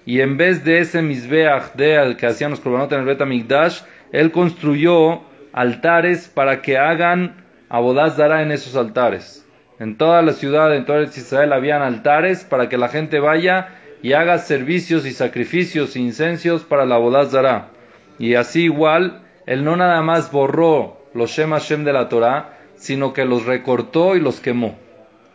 y 0.05 0.21
en 0.21 0.37
vez 0.37 0.65
de 0.65 0.81
ese 0.81 1.01
Mizbeach 1.01 1.75
de, 1.75 2.17
que 2.19 2.27
hacían 2.27 2.51
los 2.51 2.59
Korbanot 2.59 2.91
en 2.91 2.99
el 2.99 3.07
Betamigdash, 3.07 3.83
él 4.11 4.33
construyó 4.33 5.23
altares 5.53 6.27
para 6.27 6.61
que 6.61 6.77
hagan 6.77 7.44
Abodazara 7.69 8.43
en 8.43 8.53
esos 8.53 8.77
altares. 8.77 9.47
En 9.79 9.97
toda 9.97 10.23
la 10.23 10.33
ciudad, 10.33 10.75
en 10.75 10.85
todo 10.85 11.03
Israel, 11.03 11.53
habían 11.53 11.83
altares 11.83 12.45
para 12.45 12.69
que 12.69 12.79
la 12.79 12.89
gente 12.89 13.19
vaya 13.19 13.69
y 14.03 14.13
haga 14.13 14.39
servicios 14.39 15.07
y 15.07 15.13
sacrificios 15.13 15.97
e 15.97 16.01
incensios 16.01 16.63
para 16.63 16.87
la 16.87 16.97
Abodazara. 16.97 17.71
Y 18.19 18.35
así 18.35 18.65
igual, 18.65 19.23
él 19.47 19.65
no 19.65 19.77
nada 19.77 20.03
más 20.03 20.31
borró 20.31 20.99
los 21.15 21.31
Shem 21.31 21.51
Hashem 21.51 21.85
de 21.85 21.93
la 21.93 22.09
Torah, 22.09 22.59
sino 22.77 23.13
que 23.13 23.25
los 23.25 23.47
recortó 23.47 24.15
y 24.15 24.21
los 24.21 24.41
quemó. 24.41 24.79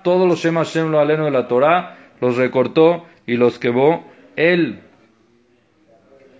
Todos 0.04 0.28
los 0.28 0.40
Shem 0.40 0.56
Hashem 0.56 0.92
lo 0.92 1.00
aleno 1.00 1.26
de 1.26 1.32
la 1.32 1.48
Torah 1.48 1.98
los 2.22 2.38
recortó 2.38 3.06
y 3.26 3.36
los 3.36 3.60
quemó. 3.60 4.08
Él 4.36 4.82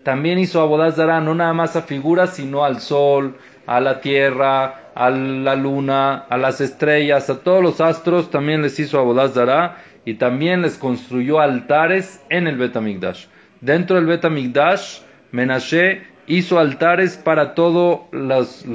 también 0.04 0.40
hizo 0.40 0.62
Abodazara 0.62 1.22
no 1.22 1.36
nada 1.36 1.54
más 1.54 1.76
a 1.76 1.82
figuras, 1.82 2.36
sino 2.36 2.64
al 2.64 2.80
sol, 2.80 3.38
a 3.66 3.80
la 3.80 4.02
tierra, 4.02 4.92
a 4.96 5.10
la 5.10 5.56
luna, 5.56 6.26
a 6.30 6.38
las 6.38 6.62
estrellas, 6.62 7.30
a 7.30 7.40
todos 7.40 7.62
los 7.62 7.82
astros, 7.82 8.32
también 8.32 8.62
les 8.62 8.80
hizo 8.80 9.00
Abodazara 9.00 9.78
y 10.06 10.16
también 10.16 10.62
les 10.62 10.78
construyó 10.78 11.40
altares 11.40 12.24
en 12.30 12.48
el 12.48 12.58
Betamigdash. 12.58 13.26
Dentro 13.62 13.98
del 13.98 14.06
Betamigdash, 14.06 15.02
Menashe 15.32 16.02
hizo 16.28 16.60
altares 16.60 17.18
para 17.18 17.54
todo 17.54 18.08
los, 18.12 18.66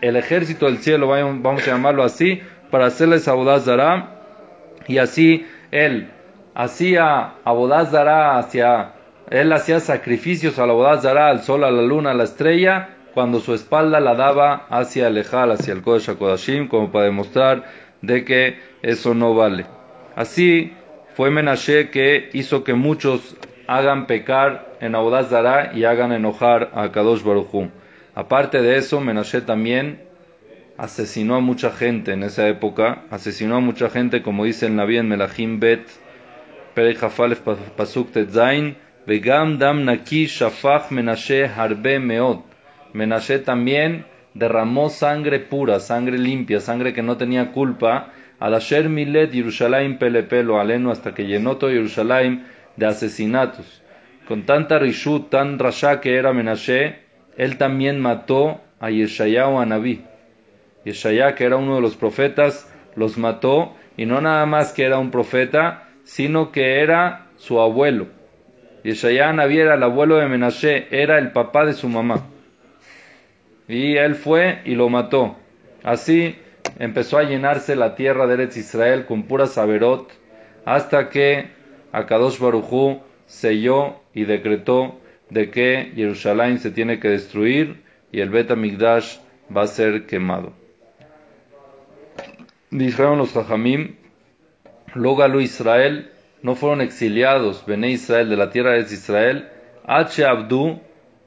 el 0.00 0.16
ejército 0.16 0.66
del 0.66 0.78
cielo, 0.78 1.08
vamos 1.08 1.62
a 1.62 1.70
llamarlo 1.70 2.02
así, 2.02 2.40
para 2.70 2.86
hacerles 2.86 3.28
abodazara. 3.28 4.10
Y 4.86 4.98
así 4.98 5.46
él 5.70 6.10
hacía 6.54 7.34
abodazara 7.44 8.38
hacia, 8.38 8.93
él 9.30 9.52
hacía 9.52 9.80
sacrificios 9.80 10.58
a 10.58 10.66
la 10.66 10.72
abodazara, 10.72 11.28
al 11.28 11.42
sol, 11.42 11.64
a 11.64 11.70
la 11.70 11.82
luna, 11.82 12.10
a 12.10 12.14
la 12.14 12.24
estrella, 12.24 12.90
cuando 13.14 13.40
su 13.40 13.54
espalda 13.54 14.00
la 14.00 14.14
daba 14.14 14.66
hacia 14.70 15.06
el 15.06 15.18
Ejal, 15.18 15.52
hacia 15.52 15.72
el 15.72 15.82
Kodesh 15.82 16.10
HaKodashim, 16.10 16.68
como 16.68 16.90
para 16.90 17.06
demostrar 17.06 17.64
de 18.02 18.24
que 18.24 18.58
eso 18.82 19.14
no 19.14 19.34
vale. 19.34 19.66
Así 20.16 20.72
fue 21.14 21.30
Menashe 21.30 21.90
que 21.90 22.30
hizo 22.32 22.64
que 22.64 22.74
muchos 22.74 23.36
hagan 23.66 24.06
pecar 24.06 24.76
en 24.80 24.94
Audaz 24.94 25.30
y 25.74 25.84
hagan 25.84 26.12
enojar 26.12 26.70
a 26.74 26.90
Kadosh 26.90 27.22
Baruchu. 27.22 27.70
Aparte 28.14 28.62
de 28.62 28.76
eso, 28.76 29.00
Menashe 29.00 29.40
también 29.40 30.00
asesinó 30.76 31.36
a 31.36 31.40
mucha 31.40 31.70
gente 31.70 32.12
en 32.12 32.22
esa 32.24 32.48
época, 32.48 33.04
asesinó 33.10 33.56
a 33.56 33.60
mucha 33.60 33.90
gente, 33.90 34.22
como 34.22 34.44
dice 34.44 34.66
el 34.66 34.76
Naví 34.76 34.98
en 34.98 35.08
Melachim 35.08 35.60
Bet, 35.60 35.86
Perek 36.74 36.98
Pasuk 37.76 38.10
Tetzain, 38.10 38.76
Vegam 39.06 39.58
Dam 39.58 39.84
Naki 39.84 40.24
Shafach 40.24 40.88
Menashe 40.88 41.46
Harbe 41.46 42.00
Meot. 42.00 42.42
Menashe 42.94 43.38
también 43.38 44.06
derramó 44.32 44.88
sangre 44.88 45.40
pura, 45.40 45.78
sangre 45.78 46.16
limpia, 46.16 46.58
sangre 46.58 46.94
que 46.94 47.02
no 47.02 47.18
tenía 47.18 47.52
culpa, 47.52 48.12
al 48.40 48.54
Asher 48.54 48.88
Milet 48.88 49.32
Yerushalayim 49.32 49.98
Pelepelo 49.98 50.58
Aleno, 50.58 50.90
hasta 50.90 51.12
que 51.14 51.26
llenó 51.26 51.58
todo 51.58 51.70
Yerushalayim 51.70 52.44
de 52.76 52.86
asesinatos. 52.86 53.82
Con 54.26 54.46
tanta 54.46 54.78
rishut, 54.78 55.28
tan 55.28 55.58
rasha 55.58 56.00
que 56.00 56.16
era 56.16 56.32
Menashe, 56.32 56.96
él 57.36 57.58
también 57.58 58.00
mató 58.00 58.62
a 58.80 58.88
Yeshayahu 58.88 59.58
Anabí. 59.58 60.02
Yeshaya, 60.86 61.34
que 61.34 61.44
era 61.44 61.56
uno 61.56 61.74
de 61.76 61.82
los 61.82 61.96
profetas, 61.96 62.72
los 62.96 63.18
mató, 63.18 63.74
y 63.98 64.06
no 64.06 64.22
nada 64.22 64.46
más 64.46 64.72
que 64.72 64.84
era 64.84 64.98
un 64.98 65.10
profeta, 65.10 65.88
sino 66.04 66.52
que 66.52 66.80
era 66.80 67.26
su 67.36 67.60
abuelo. 67.60 68.06
Yeshaya 68.84 69.30
Anabí 69.30 69.58
era 69.58 69.74
el 69.74 69.82
abuelo 69.82 70.16
de 70.16 70.28
Menashe, 70.28 70.86
era 70.90 71.18
el 71.18 71.32
papá 71.32 71.64
de 71.64 71.72
su 71.72 71.88
mamá. 71.88 72.26
Y 73.66 73.96
él 73.96 74.14
fue 74.14 74.60
y 74.66 74.74
lo 74.74 74.90
mató. 74.90 75.36
Así 75.82 76.36
empezó 76.78 77.16
a 77.16 77.24
llenarse 77.24 77.76
la 77.76 77.94
tierra 77.94 78.26
de 78.26 78.34
Eretz 78.34 78.58
Israel 78.58 79.06
con 79.06 79.22
pura 79.22 79.46
saberot, 79.46 80.12
hasta 80.66 81.08
que 81.08 81.48
Akadosh 81.92 82.38
Barujú 82.38 83.00
selló 83.26 84.02
y 84.12 84.24
decretó 84.24 85.00
de 85.30 85.50
que 85.50 85.92
Jerusalén 85.94 86.58
se 86.58 86.70
tiene 86.70 87.00
que 87.00 87.08
destruir 87.08 87.82
y 88.12 88.20
el 88.20 88.28
Bet 88.28 88.50
Amigdash 88.50 89.16
va 89.54 89.62
a 89.62 89.66
ser 89.66 90.04
quemado. 90.04 90.52
Dijeron 92.70 93.16
los 93.16 93.32
Jajamim, 93.32 93.96
Lógalo 94.94 95.40
Israel, 95.40 96.10
no 96.44 96.54
fueron 96.54 96.82
exiliados, 96.82 97.64
Bene 97.66 97.90
Israel, 97.90 98.28
de 98.28 98.36
la 98.36 98.50
tierra 98.50 98.72
de 98.72 98.80
Israel, 98.80 99.48
H. 99.86 100.24
Abdu, 100.26 100.78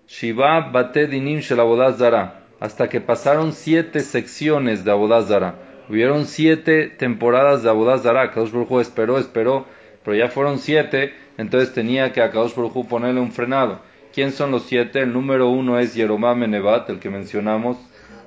Shiva 0.07 0.69
Bate 0.69 1.07
Dinim 1.07 1.41
Zara, 1.41 2.41
hasta 2.59 2.87
que 2.87 3.01
pasaron 3.01 3.51
siete 3.51 4.01
secciones 4.01 4.85
de 4.85 4.91
Abodazara. 4.91 5.55
Hubieron 5.89 6.25
siete 6.25 6.87
temporadas 6.87 7.63
de 7.63 7.69
Abodazara. 7.69 8.29
Kadosh 8.29 8.51
Baruj 8.51 8.79
esperó, 8.79 9.17
esperó, 9.17 9.65
pero 10.03 10.15
ya 10.15 10.29
fueron 10.29 10.59
siete 10.59 11.13
entonces 11.39 11.73
tenía 11.73 12.11
que 12.13 12.21
a 12.21 12.29
Kadosh 12.29 12.53
Baruj 12.55 12.87
ponerle 12.87 13.19
un 13.19 13.31
frenado. 13.31 13.79
¿Quién 14.13 14.31
son 14.31 14.51
los 14.51 14.65
siete? 14.65 14.99
El 15.01 15.13
número 15.13 15.49
uno 15.49 15.79
es 15.79 15.95
Yeromam 15.95 16.37
Menebat, 16.37 16.91
el 16.91 16.99
que 16.99 17.09
mencionamos. 17.09 17.77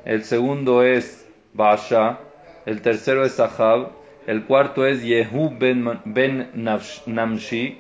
El 0.04 0.24
segundo 0.24 0.82
es 0.82 1.24
Basha. 1.54 2.18
El 2.66 2.82
tercero 2.82 3.24
es 3.24 3.38
Ahab. 3.38 3.99
El 4.30 4.44
cuarto 4.44 4.86
es 4.86 5.02
Yehu 5.02 5.58
ben, 5.58 6.50
Namshi. 6.54 7.78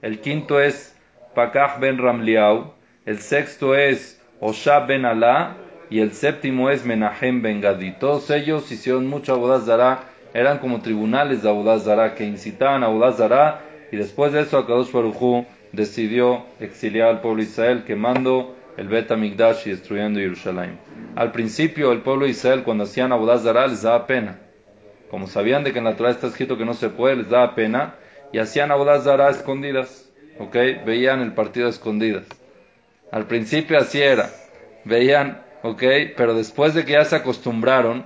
El 0.00 0.20
quinto 0.20 0.58
es 0.58 0.96
Pakach 1.34 1.78
ben 1.78 1.98
Ramliau. 1.98 2.72
El 3.04 3.18
sexto 3.18 3.74
es 3.74 4.18
Osha 4.40 4.80
ben 4.86 5.04
Alá. 5.04 5.58
Y 5.90 6.00
el 6.00 6.12
séptimo 6.12 6.70
es 6.70 6.86
Menahem 6.86 7.42
ben 7.42 7.60
Gadi. 7.60 7.92
Todos 8.00 8.30
ellos 8.30 8.72
hicieron 8.72 9.08
mucho 9.08 9.34
Abodaz 9.34 9.68
Eran 10.32 10.56
como 10.56 10.80
tribunales 10.80 11.42
de 11.42 11.50
Abodaz 11.50 11.84
que 12.14 12.24
incitaban 12.24 12.82
a 12.82 12.86
Abodaz 12.86 13.20
y 13.92 13.96
después 13.96 14.32
de 14.32 14.40
eso, 14.40 14.56
Akadosh 14.56 14.92
Baruj 14.92 15.44
decidió 15.72 16.46
exiliar 16.60 17.10
al 17.10 17.20
pueblo 17.20 17.42
de 17.42 17.48
Israel, 17.50 17.84
quemando 17.86 18.56
el 18.78 18.88
Bet 18.88 19.10
Amigdash 19.10 19.66
y 19.66 19.72
destruyendo 19.72 20.18
Jerusalén. 20.18 20.78
Al 21.14 21.30
principio, 21.30 21.92
el 21.92 22.00
pueblo 22.00 22.24
de 22.24 22.30
Israel, 22.30 22.62
cuando 22.62 22.84
hacían 22.84 23.12
Abodazara, 23.12 23.66
les 23.66 23.82
daba 23.82 24.06
pena. 24.06 24.38
Como 25.10 25.26
sabían 25.26 25.64
de 25.64 25.72
que 25.72 25.78
en 25.78 25.84
la 25.84 25.96
Torah 25.96 26.10
está 26.10 26.28
escrito 26.28 26.56
que 26.56 26.64
no 26.64 26.74
se 26.74 26.88
puede, 26.88 27.16
les 27.16 27.28
daba 27.28 27.54
pena. 27.54 27.94
Y 28.32 28.38
hacían 28.38 28.70
Abodazara 28.70 29.30
escondidas. 29.30 30.10
¿Ok? 30.38 30.54
Veían 30.86 31.20
el 31.20 31.34
partido 31.34 31.68
escondidas. 31.68 32.24
Al 33.10 33.26
principio 33.26 33.78
así 33.78 34.00
era. 34.00 34.30
Veían, 34.84 35.42
¿ok? 35.62 35.82
Pero 36.16 36.34
después 36.34 36.74
de 36.74 36.84
que 36.84 36.92
ya 36.92 37.04
se 37.04 37.16
acostumbraron, 37.16 38.04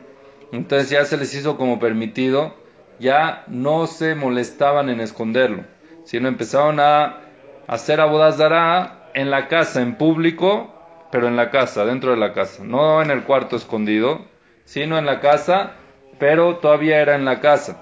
entonces 0.50 0.90
ya 0.90 1.04
se 1.04 1.16
les 1.16 1.34
hizo 1.34 1.56
como 1.56 1.78
permitido, 1.78 2.54
ya 2.98 3.44
no 3.46 3.86
se 3.86 4.14
molestaban 4.14 4.88
en 4.88 5.00
esconderlo 5.00 5.64
sino 6.04 6.28
empezaron 6.28 6.80
a 6.80 7.20
hacer 7.66 8.00
abodazara 8.00 9.10
en 9.14 9.30
la 9.30 9.48
casa, 9.48 9.80
en 9.80 9.96
público, 9.96 10.70
pero 11.10 11.28
en 11.28 11.36
la 11.36 11.50
casa, 11.50 11.84
dentro 11.84 12.10
de 12.10 12.16
la 12.16 12.32
casa, 12.32 12.62
no 12.64 13.02
en 13.02 13.10
el 13.10 13.24
cuarto 13.24 13.56
escondido, 13.56 14.26
sino 14.64 14.98
en 14.98 15.06
la 15.06 15.20
casa, 15.20 15.72
pero 16.18 16.56
todavía 16.56 17.00
era 17.00 17.14
en 17.14 17.24
la 17.24 17.40
casa. 17.40 17.78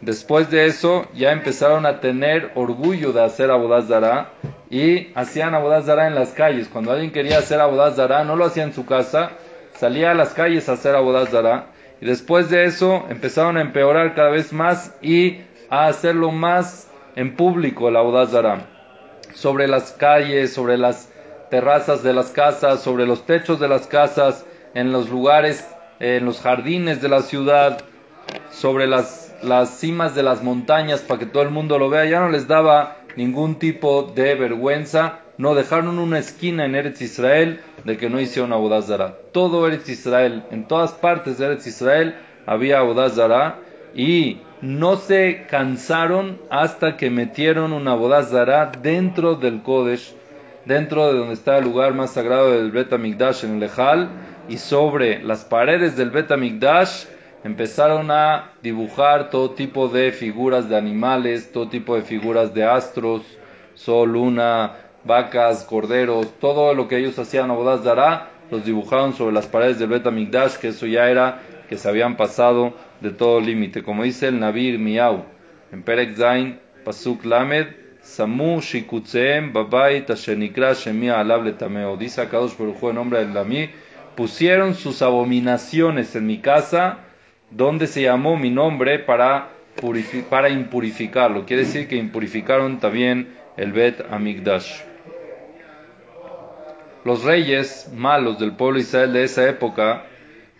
Después 0.00 0.50
de 0.50 0.66
eso 0.66 1.06
ya 1.14 1.32
empezaron 1.32 1.86
a 1.86 2.00
tener 2.00 2.50
orgullo 2.54 3.12
de 3.12 3.22
hacer 3.22 3.50
abodazara 3.50 4.30
y 4.70 5.12
hacían 5.14 5.54
abodazara 5.54 6.06
en 6.06 6.14
las 6.14 6.30
calles. 6.30 6.68
Cuando 6.68 6.92
alguien 6.92 7.12
quería 7.12 7.38
hacer 7.38 7.60
abodazara, 7.60 8.24
no 8.24 8.36
lo 8.36 8.44
hacía 8.44 8.64
en 8.64 8.74
su 8.74 8.84
casa, 8.84 9.30
salía 9.74 10.10
a 10.10 10.14
las 10.14 10.34
calles 10.34 10.68
a 10.68 10.72
hacer 10.72 10.94
abodazara 10.94 11.68
y 12.00 12.06
después 12.06 12.50
de 12.50 12.64
eso 12.64 13.04
empezaron 13.08 13.56
a 13.56 13.62
empeorar 13.62 14.14
cada 14.14 14.30
vez 14.30 14.52
más 14.52 14.94
y 15.00 15.40
a 15.70 15.86
hacerlo 15.86 16.30
más 16.30 16.90
en 17.16 17.36
público 17.36 17.90
la 17.90 18.00
audazara, 18.00 18.66
sobre 19.32 19.68
las 19.68 19.92
calles, 19.92 20.52
sobre 20.52 20.76
las 20.76 21.08
terrazas 21.50 22.02
de 22.02 22.12
las 22.12 22.30
casas, 22.30 22.82
sobre 22.82 23.06
los 23.06 23.24
techos 23.26 23.60
de 23.60 23.68
las 23.68 23.86
casas, 23.86 24.44
en 24.74 24.92
los 24.92 25.08
lugares, 25.08 25.66
en 26.00 26.24
los 26.24 26.40
jardines 26.40 27.00
de 27.00 27.08
la 27.08 27.22
ciudad, 27.22 27.84
sobre 28.50 28.86
las, 28.86 29.34
las 29.42 29.78
cimas 29.78 30.14
de 30.14 30.22
las 30.22 30.42
montañas 30.42 31.00
para 31.00 31.20
que 31.20 31.26
todo 31.26 31.42
el 31.42 31.50
mundo 31.50 31.78
lo 31.78 31.90
vea. 31.90 32.04
Ya 32.04 32.20
no 32.20 32.30
les 32.30 32.48
daba 32.48 32.98
ningún 33.16 33.58
tipo 33.58 34.12
de 34.14 34.34
vergüenza. 34.34 35.20
No 35.36 35.54
dejaron 35.54 35.98
una 35.98 36.18
esquina 36.18 36.64
en 36.64 36.74
Eretz 36.74 37.02
Israel 37.02 37.60
de 37.84 37.96
que 37.96 38.08
no 38.08 38.20
hicieron 38.20 38.52
Abodazara. 38.52 39.16
Todo 39.32 39.66
Eretz 39.66 39.88
Israel, 39.88 40.44
en 40.50 40.66
todas 40.66 40.92
partes 40.92 41.38
de 41.38 41.46
Eretz 41.46 41.66
Israel 41.66 42.14
había 42.46 42.78
Abodazara 42.78 43.58
y 43.94 44.38
no 44.60 44.96
se 44.96 45.46
cansaron 45.48 46.40
hasta 46.50 46.96
que 46.96 47.10
metieron 47.10 47.72
una 47.72 47.94
bodazara 47.94 48.72
dentro 48.80 49.34
del 49.34 49.62
Kodesh 49.62 50.14
dentro 50.64 51.12
de 51.12 51.18
donde 51.18 51.34
está 51.34 51.58
el 51.58 51.64
lugar 51.64 51.94
más 51.94 52.12
sagrado 52.12 52.50
del 52.50 52.70
Bet 52.70 52.92
Amigdash 52.92 53.44
en 53.44 53.56
el 53.56 53.60
y 54.48 54.58
sobre 54.58 55.22
las 55.22 55.44
paredes 55.44 55.96
del 55.96 56.10
Bet 56.10 56.30
Amigdash 56.30 57.04
empezaron 57.44 58.10
a 58.10 58.52
dibujar 58.62 59.30
todo 59.30 59.50
tipo 59.50 59.88
de 59.88 60.12
figuras 60.12 60.68
de 60.68 60.76
animales, 60.76 61.52
todo 61.52 61.68
tipo 61.68 61.94
de 61.94 62.02
figuras 62.02 62.54
de 62.54 62.64
astros, 62.64 63.22
sol, 63.74 64.12
luna, 64.12 64.72
vacas, 65.04 65.64
corderos, 65.64 66.38
todo 66.38 66.74
lo 66.74 66.88
que 66.88 66.98
ellos 66.98 67.18
hacían 67.18 67.50
a 67.50 67.76
Dará, 67.76 68.30
los 68.50 68.64
dibujaron 68.64 69.14
sobre 69.14 69.34
las 69.34 69.46
paredes 69.46 69.78
del 69.78 69.88
Bet 69.88 70.06
Amigdash, 70.06 70.56
que 70.56 70.68
eso 70.68 70.86
ya 70.86 71.08
era 71.08 71.40
que 71.68 71.76
se 71.76 71.88
habían 71.88 72.16
pasado 72.16 72.74
de 73.00 73.10
todo 73.10 73.40
límite. 73.40 73.82
Como 73.82 74.04
dice 74.04 74.28
el 74.28 74.40
Nabir 74.40 74.78
Miau 74.78 75.24
en 75.72 75.82
Perek 75.82 76.14
Zain, 76.14 76.60
Pasuk 76.84 77.24
Lamed, 77.24 77.68
Samu 78.02 78.60
Shikutzeem 78.60 79.52
Babai 79.52 80.04
Tashenikra 80.04 80.74
Shemia 80.74 81.20
Alab 81.20 81.44
Letameo. 81.44 81.96
Dice 81.96 82.20
a 82.20 82.28
Kadosh 82.28 82.52
en 82.60 82.94
nombre 82.94 83.20
del 83.20 83.32
Lami, 83.32 83.70
pusieron 84.16 84.74
sus 84.74 85.02
abominaciones 85.02 86.14
en 86.16 86.26
mi 86.26 86.38
casa, 86.38 86.98
donde 87.50 87.86
se 87.86 88.02
llamó 88.02 88.36
mi 88.36 88.50
nombre 88.50 88.98
para, 88.98 89.50
impurificarlo. 90.50 91.44
Quiere 91.46 91.64
decir 91.64 91.88
que 91.88 91.96
impurificaron 91.96 92.78
también 92.78 93.34
el 93.56 93.72
Bet 93.72 94.04
Amigdash. 94.10 94.82
Los 97.04 97.22
reyes 97.24 97.90
malos 97.94 98.38
del 98.38 98.52
pueblo 98.52 98.78
Israel 98.78 99.12
de 99.12 99.24
esa 99.24 99.48
época 99.48 100.04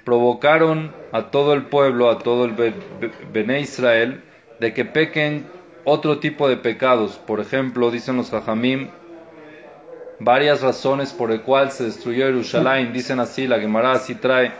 provocaron 0.04 0.92
a 1.12 1.30
todo 1.30 1.54
el 1.54 1.62
pueblo, 1.62 2.10
a 2.10 2.18
todo 2.18 2.44
el 2.44 2.54
Bene 3.32 3.60
Israel, 3.60 4.22
de 4.60 4.74
que 4.74 4.84
pequen 4.84 5.46
otro 5.84 6.18
tipo 6.18 6.48
de 6.48 6.58
pecados. 6.58 7.16
Por 7.16 7.40
ejemplo, 7.40 7.90
dicen 7.90 8.16
los 8.16 8.30
Jajamim, 8.30 8.90
varias 10.20 10.62
razones 10.62 11.12
por 11.12 11.30
el 11.30 11.42
cual 11.42 11.70
se 11.70 11.84
destruyó 11.84 12.26
Jerusalén. 12.26 12.92
Dicen 12.92 13.20
así, 13.20 13.46
la 13.46 13.58
Gemara 13.58 13.92
así 13.92 14.14
trae, 14.14 14.52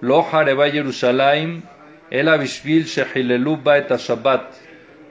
Lo 0.00 0.24
Jerusalén, 0.24 1.64
el 2.10 2.28
abishvil 2.28 2.84
shehilelu 2.84 3.60
et 3.72 3.96
Shabbat. 3.96 4.52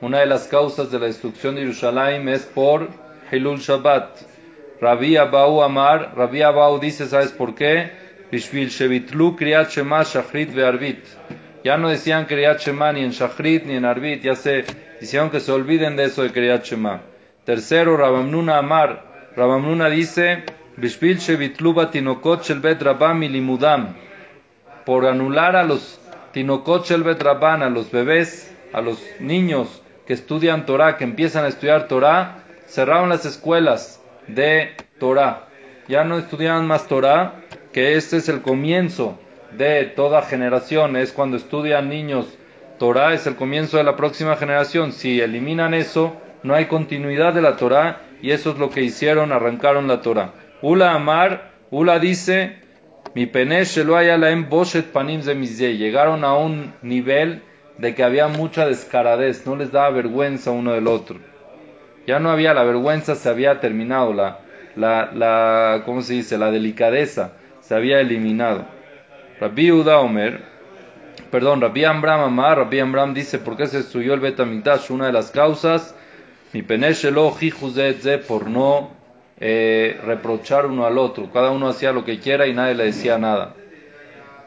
Una 0.02 0.20
de 0.20 0.28
las 0.28 0.48
causas 0.48 0.92
de 0.92 1.00
la 1.00 1.08
destrucción 1.08 1.56
de 1.56 1.62
Jerusalén 1.62 2.30
es 2.30 2.44
por 2.44 2.88
Hilul 3.32 3.60
Shabbat. 3.60 4.22
Rabbi 4.80 5.18
Abau 5.18 5.64
Amar, 5.64 6.14
Rabbi 6.16 6.44
Abau 6.44 6.80
dice, 6.80 7.08
¿sabes 7.08 7.32
por 7.32 7.56
qué? 7.56 7.92
Bishvil 8.32 8.70
Shevitlu 8.70 9.36
Kriyat 9.36 9.70
Shema 9.70 10.04
Shachrit 10.04 10.54
Ve'arbit. 10.54 11.04
Ya 11.64 11.78
no 11.78 11.90
decían 11.90 12.26
Kriyat 12.26 12.60
Shema 12.60 12.94
ni 12.94 13.04
en 13.04 13.12
Shachrit 13.12 13.66
ni 13.66 13.76
en 13.76 13.86
Arbit, 13.86 14.22
ya 14.22 14.36
se 14.36 14.66
hicieron 15.02 15.30
que 15.32 15.40
se 15.40 15.52
olviden 15.52 15.96
de 15.96 16.06
eso 16.06 16.24
de 16.24 16.62
Shema. 16.64 17.02
Tercero, 17.44 17.98
Rabamnuna 17.98 18.58
Amar, 18.58 19.07
Rabamnuna 19.38 19.88
dice, 19.88 20.46
Bishvil 20.78 21.20
Shevitlu 21.20 21.72
Batinokot 21.76 22.42
Shel 22.42 22.60
Bet 22.60 22.82
Rabam 22.82 23.20
Limudam. 23.20 23.94
Por 24.84 25.06
anular 25.06 25.56
a 25.56 25.64
los 25.64 26.00
a 26.34 27.70
los 27.70 27.92
bebés, 27.92 28.52
a 28.74 28.82
los 28.82 29.00
niños 29.20 29.84
que 30.08 30.14
estudian 30.14 30.66
Torah, 30.66 30.98
que 30.98 31.04
empiezan 31.04 31.46
a 31.46 31.50
estudiar 31.50 31.88
Torah, 31.88 32.44
cerraron 32.68 33.10
las 33.10 33.26
escuelas 33.26 34.02
de 34.28 34.72
Torah. 35.00 35.48
Ya 35.88 36.04
no 36.04 36.18
estudiaban 36.18 36.66
más 36.66 36.88
Torah, 36.88 37.36
que 37.74 37.96
este 37.96 38.18
es 38.18 38.30
el 38.30 38.42
comienzo 38.42 39.20
de 39.52 39.84
toda 39.84 40.24
generación, 40.24 40.96
es 40.96 41.12
cuando 41.12 41.38
estudian 41.38 41.90
niños 41.90 42.26
Torah, 42.80 43.14
es 43.14 43.28
el 43.28 43.36
comienzo 43.36 43.78
de 43.78 43.84
la 43.84 43.96
próxima 43.96 44.36
generación. 44.36 44.94
Si 44.94 45.22
eliminan 45.22 45.76
eso, 45.76 46.16
no 46.44 46.54
hay 46.54 46.66
continuidad 46.66 47.34
de 47.34 47.42
la 47.42 47.58
Torah 47.58 48.02
y 48.22 48.32
eso 48.32 48.52
es 48.52 48.58
lo 48.58 48.70
que 48.70 48.82
hicieron, 48.82 49.32
arrancaron 49.32 49.88
la 49.88 50.02
Torah. 50.02 50.34
Ula 50.62 50.94
Amar, 50.94 51.52
Ula 51.70 52.00
dice, 52.00 52.58
mi 53.14 53.26
penesh 53.26 53.78
lo 53.78 53.98
haya 53.98 54.18
la 54.18 54.36
boshet 54.36 54.92
panim 54.92 55.22
Llegaron 55.22 56.24
a 56.24 56.36
un 56.36 56.74
nivel 56.82 57.44
de 57.78 57.94
que 57.94 58.04
había 58.04 58.28
mucha 58.28 58.66
descaradez, 58.66 59.46
no 59.46 59.56
les 59.56 59.72
daba 59.72 59.90
vergüenza 59.92 60.52
uno 60.52 60.74
del 60.74 60.88
otro. 60.88 61.20
Ya 62.08 62.20
no 62.20 62.32
había 62.32 62.54
la 62.54 62.64
vergüenza, 62.64 63.16
se 63.16 63.30
había 63.30 63.60
terminado 63.60 64.14
la, 64.14 64.40
la, 64.76 65.12
la 65.14 65.84
¿cómo 65.86 66.02
se 66.02 66.14
dice? 66.14 66.38
La 66.38 66.52
delicadeza 66.52 67.34
se 67.60 67.76
había 67.76 68.00
eliminado. 68.00 68.66
Rabbi 69.40 69.72
Uda 69.72 70.00
Omer, 70.00 70.42
perdón, 71.30 71.62
Rabbi 71.62 71.84
Ambram 71.84 72.22
Amar, 72.22 72.58
Rabbi 72.58 72.80
Ambram 72.80 73.14
dice, 73.14 73.38
¿por 73.40 73.58
qué 73.58 73.68
se 73.68 73.78
destruyó 73.78 74.14
el 74.14 74.20
Betamigdash? 74.20 74.90
Una 74.90 75.08
de 75.08 75.14
las 75.14 75.32
causas, 75.32 75.96
mi 76.54 76.62
peneshelo 76.62 77.36
por 78.28 78.50
no 78.50 78.92
eh, 79.40 80.00
reprochar 80.04 80.66
uno 80.66 80.86
al 80.86 80.98
otro. 80.98 81.30
Cada 81.32 81.52
uno 81.52 81.68
hacía 81.68 81.92
lo 81.92 82.06
que 82.06 82.20
quiera 82.20 82.48
y 82.48 82.54
nadie 82.54 82.76
le 82.76 82.86
decía 82.86 83.18
nada. 83.18 83.54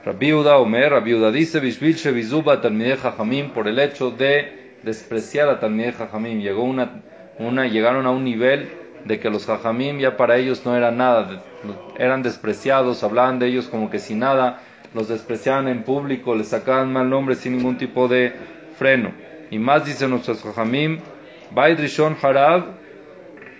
Rabbi 0.04 0.32
Uda 0.32 0.56
Omer, 0.56 0.90
Rabbi 0.90 1.14
Uda 1.14 1.30
dice, 1.30 1.60
Bishvil 1.60 1.94
Shevizuba 1.94 2.62
Talmideh 2.62 2.96
Jajamim, 2.96 3.50
por 3.50 3.68
el 3.68 3.78
hecho 3.78 4.10
de 4.10 4.76
despreciar 4.82 5.48
a 5.48 5.60
Talmideh 5.60 5.92
Jajamim. 5.92 6.40
Llegó 6.40 6.62
una, 6.64 7.02
una, 7.38 7.66
llegaron 7.66 8.06
a 8.06 8.10
un 8.10 8.24
nivel 8.24 8.70
de 9.04 9.20
que 9.20 9.30
los 9.30 9.46
jajamim 9.46 9.98
ya 9.98 10.16
para 10.16 10.36
ellos 10.36 10.64
no 10.64 10.76
era 10.76 10.90
nada, 10.90 11.42
eran 11.98 12.22
despreciados, 12.22 13.02
hablaban 13.02 13.38
de 13.38 13.48
ellos 13.48 13.68
como 13.68 13.90
que 13.90 13.98
sin 13.98 14.18
nada, 14.20 14.60
los 14.94 15.08
despreciaban 15.08 15.68
en 15.68 15.84
público, 15.84 16.34
les 16.34 16.48
sacaban 16.48 16.92
mal 16.92 17.08
nombre 17.08 17.34
sin 17.34 17.56
ningún 17.56 17.78
tipo 17.78 18.08
de 18.08 18.32
freno. 18.78 19.12
Y 19.50 19.58
más 19.58 19.84
dicen 19.84 20.10
nuestros 20.10 20.42
jajamim, 20.42 20.98
Bait 21.52 21.78
Rishon 21.78 22.16
Harab, 22.22 22.64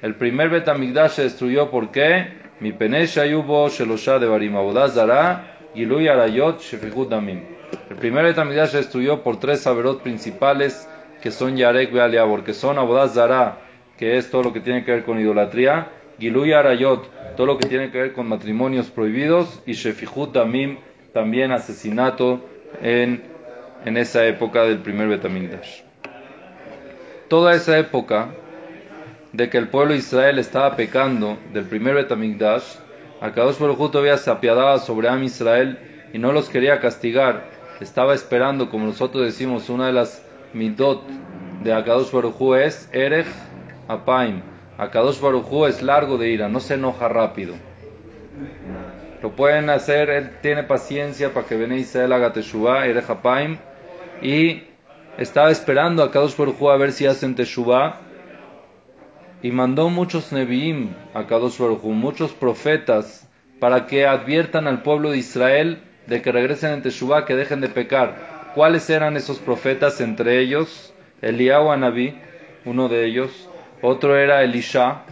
el 0.02 0.14
primer 0.14 0.48
Betamigdash 0.48 1.10
se 1.10 1.22
destruyó 1.22 1.70
¿por 1.70 1.90
qué? 1.90 2.28
Mi 2.60 2.72
penesha 2.72 3.26
yubo 3.26 3.68
shelosha 3.68 4.18
de 4.18 4.26
barim 4.26 4.54
zara 4.88 5.56
giluy 5.74 6.06
arayot 6.06 6.60
damim. 7.08 7.42
El 7.90 7.96
primer 7.96 8.24
Betamigdash 8.24 8.70
se 8.70 8.76
destruyó 8.78 9.22
por 9.22 9.40
tres 9.40 9.62
saberot 9.62 10.02
principales 10.02 10.88
que 11.20 11.32
son 11.32 11.56
Yarek 11.56 11.92
Bealiabor, 11.92 12.44
que 12.44 12.54
son 12.54 12.78
abodaz 12.78 13.14
zara, 13.14 13.58
que 13.98 14.16
es 14.16 14.30
todo 14.30 14.44
lo 14.44 14.52
que 14.52 14.60
tiene 14.60 14.84
que 14.84 14.92
ver 14.92 15.04
con 15.04 15.18
idolatría, 15.18 15.88
Giluy 16.18 16.52
Arayot, 16.52 17.34
todo 17.36 17.46
lo 17.46 17.58
que 17.58 17.66
tiene 17.66 17.90
que 17.90 17.98
ver 17.98 18.12
con 18.12 18.28
matrimonios 18.28 18.88
prohibidos, 18.90 19.62
y 19.66 19.72
Shefihut 19.72 20.32
Damim, 20.32 20.78
también 21.12 21.50
asesinato 21.50 22.40
en, 22.80 23.22
en 23.84 23.96
esa 23.96 24.26
época 24.26 24.62
del 24.62 24.78
primer 24.78 25.08
Betamigdash. 25.08 25.89
Toda 27.30 27.54
esa 27.54 27.78
época 27.78 28.30
de 29.32 29.48
que 29.48 29.56
el 29.56 29.68
pueblo 29.68 29.92
de 29.92 30.00
Israel 30.00 30.40
estaba 30.40 30.74
pecando 30.74 31.38
del 31.52 31.64
primer 31.64 31.94
Betamigdash, 31.94 32.64
Akadosh 33.20 33.56
Baruj 33.56 33.92
todavía 33.92 34.16
se 34.16 34.32
apiadaba 34.32 34.80
sobre 34.80 35.08
Am 35.08 35.22
Israel 35.22 35.78
y 36.12 36.18
no 36.18 36.32
los 36.32 36.48
quería 36.48 36.80
castigar. 36.80 37.44
Estaba 37.80 38.14
esperando, 38.14 38.68
como 38.68 38.86
nosotros 38.86 39.24
decimos, 39.24 39.70
una 39.70 39.86
de 39.86 39.92
las 39.92 40.26
midot 40.54 41.04
de 41.62 41.72
Akadosh 41.72 42.10
Baruj 42.10 42.56
es 42.56 42.90
Erech 42.92 43.28
Apaim. 43.86 44.42
Akadosh 44.76 45.20
Barujú 45.20 45.66
es 45.66 45.82
largo 45.82 46.18
de 46.18 46.30
ira, 46.30 46.48
no 46.48 46.58
se 46.58 46.74
enoja 46.74 47.08
rápido. 47.08 47.54
Lo 49.22 49.30
pueden 49.36 49.70
hacer, 49.70 50.10
él 50.10 50.30
tiene 50.42 50.64
paciencia 50.64 51.32
para 51.32 51.46
que 51.46 51.56
Bene 51.56 51.78
Israel 51.78 52.12
haga 52.12 52.32
Teshuvah, 52.32 52.88
Erech 52.88 53.08
Apaim. 53.08 53.56
Y 54.20 54.64
estaba 55.20 55.50
esperando 55.50 56.02
a 56.02 56.10
Kadosh 56.10 56.34
Barujú 56.34 56.70
a 56.70 56.78
ver 56.78 56.92
si 56.92 57.06
hacen 57.06 57.34
Teshuvah. 57.34 58.00
Y 59.42 59.50
mandó 59.52 59.90
muchos 59.90 60.32
Nevi'im 60.32 60.94
a 61.12 61.26
Kadosh 61.26 61.58
Barujú, 61.58 61.90
muchos 61.90 62.32
profetas, 62.32 63.28
para 63.58 63.86
que 63.86 64.06
adviertan 64.06 64.66
al 64.66 64.82
pueblo 64.82 65.10
de 65.10 65.18
Israel 65.18 65.82
de 66.06 66.22
que 66.22 66.32
regresen 66.32 66.72
en 66.72 66.82
Teshuvah, 66.82 67.26
que 67.26 67.36
dejen 67.36 67.60
de 67.60 67.68
pecar. 67.68 68.50
¿Cuáles 68.54 68.88
eran 68.88 69.16
esos 69.16 69.38
profetas? 69.38 70.00
Entre 70.00 70.40
ellos, 70.40 70.94
Eliyahu 71.20 71.70
Anabí, 71.70 72.14
uno 72.64 72.88
de 72.88 73.04
ellos, 73.04 73.48
otro 73.82 74.16
era 74.16 74.42
Elisha, 74.42 75.02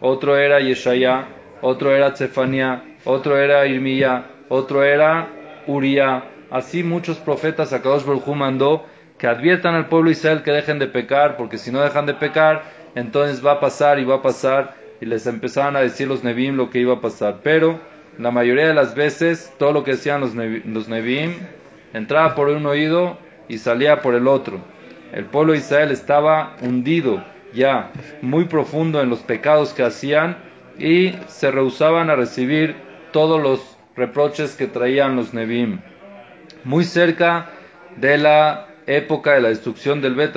otro 0.00 0.38
era 0.38 0.60
Yeshaya, 0.60 1.26
otro 1.60 1.94
era 1.94 2.14
Zefanía, 2.16 2.84
otro 3.04 3.36
era 3.36 3.66
Irmía, 3.66 4.26
otro 4.48 4.84
era 4.84 5.28
Uría. 5.66 6.24
Así 6.50 6.84
muchos 6.84 7.18
profetas 7.18 7.72
a 7.72 7.82
Kadosh 7.82 8.04
Baruj 8.04 8.28
mandó 8.28 8.86
que 9.20 9.26
adviertan 9.26 9.74
al 9.74 9.86
pueblo 9.86 10.10
Israel 10.10 10.42
que 10.42 10.50
dejen 10.50 10.78
de 10.78 10.86
pecar, 10.86 11.36
porque 11.36 11.58
si 11.58 11.70
no 11.70 11.82
dejan 11.82 12.06
de 12.06 12.14
pecar, 12.14 12.62
entonces 12.94 13.44
va 13.44 13.52
a 13.52 13.60
pasar 13.60 13.98
y 13.98 14.04
va 14.04 14.16
a 14.16 14.22
pasar, 14.22 14.74
y 14.98 15.04
les 15.04 15.26
empezaban 15.26 15.76
a 15.76 15.80
decir 15.80 16.08
los 16.08 16.24
Nebim 16.24 16.56
lo 16.56 16.70
que 16.70 16.78
iba 16.78 16.94
a 16.94 17.00
pasar. 17.02 17.40
Pero 17.42 17.78
la 18.18 18.30
mayoría 18.30 18.66
de 18.66 18.72
las 18.72 18.94
veces, 18.94 19.52
todo 19.58 19.72
lo 19.72 19.84
que 19.84 19.90
decían 19.92 20.22
los, 20.22 20.34
Nebim 20.34 21.34
entraba 21.92 22.34
por 22.34 22.48
un 22.48 22.64
oído 22.64 23.18
y 23.46 23.58
salía 23.58 24.00
por 24.00 24.14
el 24.14 24.26
otro. 24.26 24.58
El 25.12 25.26
pueblo 25.26 25.54
Israel 25.54 25.90
estaba 25.90 26.56
hundido 26.62 27.22
ya 27.52 27.90
muy 28.22 28.46
profundo 28.46 29.02
en 29.02 29.10
los 29.10 29.20
pecados 29.20 29.74
que 29.74 29.82
hacían 29.82 30.38
y 30.78 31.14
se 31.26 31.50
rehusaban 31.50 32.08
a 32.08 32.16
recibir 32.16 32.74
todos 33.12 33.42
los 33.42 33.76
reproches 33.96 34.56
que 34.56 34.66
traían 34.66 35.14
los 35.14 35.34
Nebim. 35.34 35.80
Muy 36.64 36.84
cerca 36.84 37.50
de 37.96 38.16
la 38.16 38.69
época 38.96 39.34
de 39.34 39.40
la 39.40 39.48
destrucción 39.48 40.00
del 40.00 40.14
Bet 40.14 40.36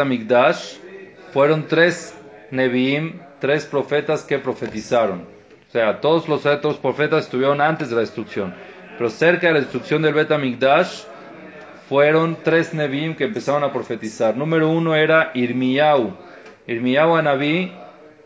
fueron 1.32 1.68
tres 1.68 2.16
Nebim, 2.52 3.20
tres 3.40 3.66
profetas 3.66 4.24
que 4.24 4.38
profetizaron. 4.38 5.26
sea, 5.72 6.00
todos 6.00 6.30
los 6.30 6.46
otros 6.46 6.78
profetas 6.78 7.26
estuvieron 7.26 7.62
antes 7.62 7.90
de 7.90 7.96
la 7.96 8.02
destrucción. 8.02 8.54
Pero 8.96 9.10
cerca 9.10 9.48
de 9.48 9.54
la 9.54 9.60
destrucción 9.62 10.04
del 10.04 10.14
Bet 10.14 10.32
Amigdash 10.32 11.04
fueron 11.90 12.38
tres 12.44 12.76
Nebim 12.76 13.16
que 13.16 13.24
empezaron 13.24 13.64
a 13.64 13.74
profetizar. 13.74 14.38
Número 14.38 14.70
uno 14.70 14.96
era 14.96 15.32
Irmiyahu. 15.34 16.16
Irmiyahu 16.68 17.16
Anabí, 17.16 17.72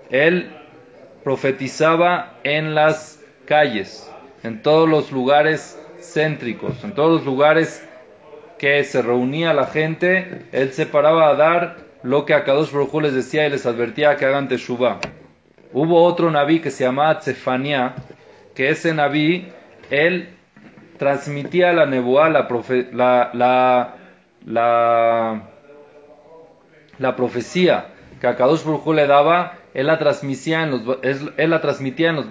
él 0.10 0.52
profetizaba 1.24 2.38
en 2.44 2.76
las 2.76 3.24
calles, 3.46 4.12
en 4.44 4.62
todos 4.62 4.90
los 4.90 5.12
lugares 5.12 5.80
céntricos, 6.02 6.84
en 6.84 6.92
todos 6.94 7.20
los 7.20 7.26
lugares 7.26 7.87
que 8.58 8.84
se 8.84 9.02
reunía 9.02 9.54
la 9.54 9.67
gente, 9.67 10.46
él 10.52 10.72
se 10.74 10.86
paraba 10.86 11.30
a 11.30 11.36
dar 11.36 11.78
lo 12.04 12.26
que 12.26 12.34
a 12.34 12.43
Kadosh 12.43 12.72
Baruj 12.72 13.02
les 13.02 13.13
decía 13.13 13.46
y 13.46 13.50
les 13.50 13.65
advertía 13.65 14.17
que 14.17 14.26
hagan 14.26 14.48
teshuvah. 14.48 15.00
Hubo 15.74 16.04
otro 16.04 16.32
Naví 16.32 16.60
que 16.60 16.72
se 16.72 16.86
llamaba 16.86 17.20
Tsefania, 17.20 17.96
que 18.56 18.70
ese 18.70 18.93
Naví, 18.93 19.48
él 19.89 20.30
transmitía 20.98 21.74
la 21.74 21.86
la, 21.86 23.32
la, 23.34 23.96
la, 24.46 25.41
la, 26.98 27.15
profecía 27.15 27.88
que 28.20 28.28
a 28.28 28.36
Kadosh 28.36 28.63
Baruj 28.63 28.88
le 28.96 29.06
daba, 29.06 29.54
él 29.74 29.88
la 29.88 30.00
transmitía 30.00 30.63
en 30.63 30.72
los, 30.72 30.98
él 31.04 31.50
la 31.50 31.62
transmitía 31.62 32.10
en 32.10 32.15
los 32.15 32.26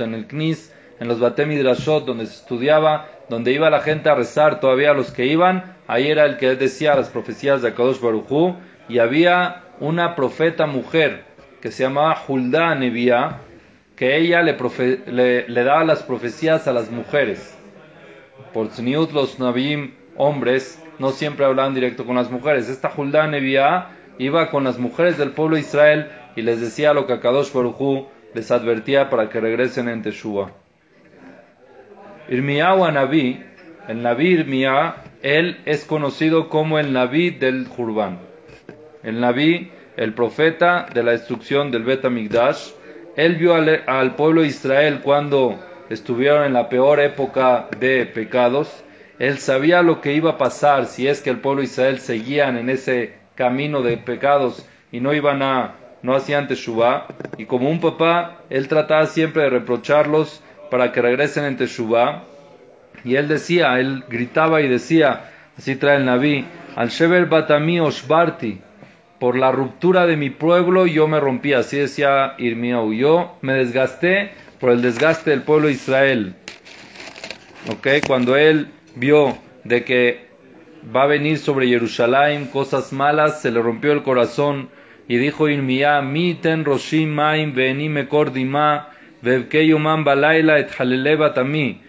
en 0.00 0.14
el 0.14 0.26
Knis, 0.26 0.74
en 1.00 1.08
los 1.08 1.20
Bate 1.20 1.46
Midrashot, 1.46 2.04
donde 2.04 2.26
se 2.26 2.34
estudiaba, 2.34 3.06
donde 3.28 3.52
iba 3.52 3.70
la 3.70 3.80
gente 3.80 4.08
a 4.08 4.14
rezar, 4.14 4.60
todavía 4.60 4.92
los 4.94 5.10
que 5.10 5.26
iban, 5.26 5.76
ahí 5.86 6.08
era 6.08 6.24
el 6.24 6.36
que 6.38 6.56
decía 6.56 6.96
las 6.96 7.08
profecías 7.08 7.62
de 7.62 7.74
Kadosh 7.74 8.00
Baruj 8.00 8.56
y 8.88 8.98
había 8.98 9.64
una 9.80 10.16
profeta 10.16 10.66
mujer 10.66 11.24
que 11.60 11.70
se 11.70 11.84
llamaba 11.84 12.22
Hulda 12.26 12.74
Nebia, 12.74 13.38
que 13.96 14.16
ella 14.16 14.42
le, 14.42 15.64
daba 15.64 15.84
las 15.84 16.02
profecías 16.02 16.68
a 16.68 16.72
las 16.72 16.90
mujeres. 16.90 17.56
Por 18.52 18.68
Tzniut, 18.68 19.12
los 19.12 19.38
Nabim, 19.38 19.94
hombres, 20.16 20.82
no 20.98 21.10
siempre 21.10 21.44
hablaban 21.44 21.74
directo 21.74 22.06
con 22.06 22.16
las 22.16 22.30
mujeres. 22.30 22.68
Esta 22.68 22.92
Hulda 22.96 23.26
Nebia 23.26 23.88
iba 24.18 24.50
con 24.50 24.64
las 24.64 24.78
mujeres 24.78 25.18
del 25.18 25.32
pueblo 25.32 25.56
de 25.56 25.62
Israel 25.62 26.10
y 26.36 26.42
les 26.42 26.60
decía 26.60 26.92
lo 26.92 27.06
que 27.06 27.14
Akadosh 27.14 27.52
Baruj 27.52 28.06
les 28.34 28.50
advertía 28.50 29.10
para 29.10 29.28
que 29.28 29.40
regresen 29.40 29.88
en 29.88 30.02
Teshua. 30.02 30.52
Irmiyahu 32.28 32.90
Naví, 32.90 33.42
el 33.88 34.02
Naví 34.02 34.28
Irmiyah, 34.28 34.96
él 35.22 35.60
es 35.64 35.84
conocido 35.84 36.48
como 36.48 36.78
el 36.78 36.92
Naví 36.92 37.30
del 37.30 37.66
Jurban. 37.66 38.18
El 39.02 39.20
Naví 39.20 39.70
el 39.98 40.14
profeta 40.14 40.86
de 40.94 41.02
la 41.02 41.10
destrucción 41.10 41.72
del 41.72 41.82
Bet 41.82 42.04
Amigdash, 42.04 42.70
él 43.16 43.34
vio 43.34 43.54
al, 43.54 44.14
pueblo 44.14 44.42
de 44.42 44.46
Israel 44.46 45.00
cuando 45.02 45.58
estuvieron 45.90 46.44
en 46.44 46.52
la 46.52 46.68
peor 46.68 47.00
época 47.00 47.66
de 47.80 48.06
pecados, 48.06 48.84
él 49.18 49.38
sabía 49.38 49.82
lo 49.82 50.00
que 50.00 50.12
iba 50.12 50.30
a 50.30 50.38
pasar 50.38 50.86
si 50.86 51.08
es 51.08 51.20
que 51.20 51.30
el 51.30 51.40
pueblo 51.40 51.62
de 51.62 51.66
Israel 51.66 51.98
seguían 51.98 52.56
en 52.56 52.70
ese 52.70 53.14
camino 53.34 53.82
de 53.82 53.96
pecados 53.96 54.64
y 54.92 55.00
no 55.00 55.12
iban 55.12 55.42
a, 55.42 55.74
no 56.02 56.14
hacían 56.14 56.46
Teshuvah, 56.46 57.08
y 57.36 57.46
como 57.46 57.68
un 57.68 57.80
papá, 57.80 58.42
él 58.50 58.68
trataba 58.68 59.06
siempre 59.06 59.42
de 59.42 59.50
reprocharlos 59.50 60.44
para 60.70 60.92
que 60.92 61.02
regresen 61.02 61.44
en 61.44 61.56
Teshuvah, 61.56 62.24
y 63.04 63.16
él 63.16 63.28
decía, 63.28 63.78
él 63.78 64.04
gritaba 64.08 64.60
y 64.60 64.68
decía, 64.68 65.30
así 65.56 65.76
trae 65.76 65.96
el 65.96 66.04
Naví, 66.04 66.44
al 66.76 66.88
Shever 66.88 67.26
Batami 67.26 67.80
Oshbarti, 67.80 68.60
por 69.18 69.36
la 69.36 69.50
ruptura 69.50 70.06
de 70.06 70.16
mi 70.16 70.30
pueblo 70.30 70.86
yo 70.86 71.08
me 71.08 71.20
rompí, 71.20 71.52
así 71.52 71.76
decía 71.76 72.34
Irmiau. 72.38 72.92
Yo 72.92 73.36
me 73.40 73.54
desgasté 73.54 74.30
por 74.60 74.70
el 74.70 74.82
desgaste 74.82 75.30
del 75.30 75.42
pueblo 75.42 75.66
de 75.66 75.74
Israel. 75.74 76.34
¿Ok? 77.70 78.06
Cuando 78.06 78.36
él 78.36 78.68
vio 78.94 79.36
de 79.64 79.84
que 79.84 80.28
va 80.94 81.02
a 81.02 81.06
venir 81.06 81.38
sobre 81.38 81.66
Jerusalén 81.66 82.46
cosas 82.46 82.92
malas, 82.92 83.42
se 83.42 83.50
le 83.50 83.60
rompió 83.60 83.92
el 83.92 84.02
corazón 84.02 84.68
y 85.08 85.16
dijo 85.16 85.48
Irmia, 85.48 86.00
mi 86.00 86.34
ten 86.34 86.64
roshim 86.64 87.14
maim 87.14 87.54
veni 87.54 87.88
mekor 87.88 88.32
dima 88.32 88.60
man 88.60 88.97
balaila 89.22 90.58
et 90.58 90.68
tami. 91.34 91.80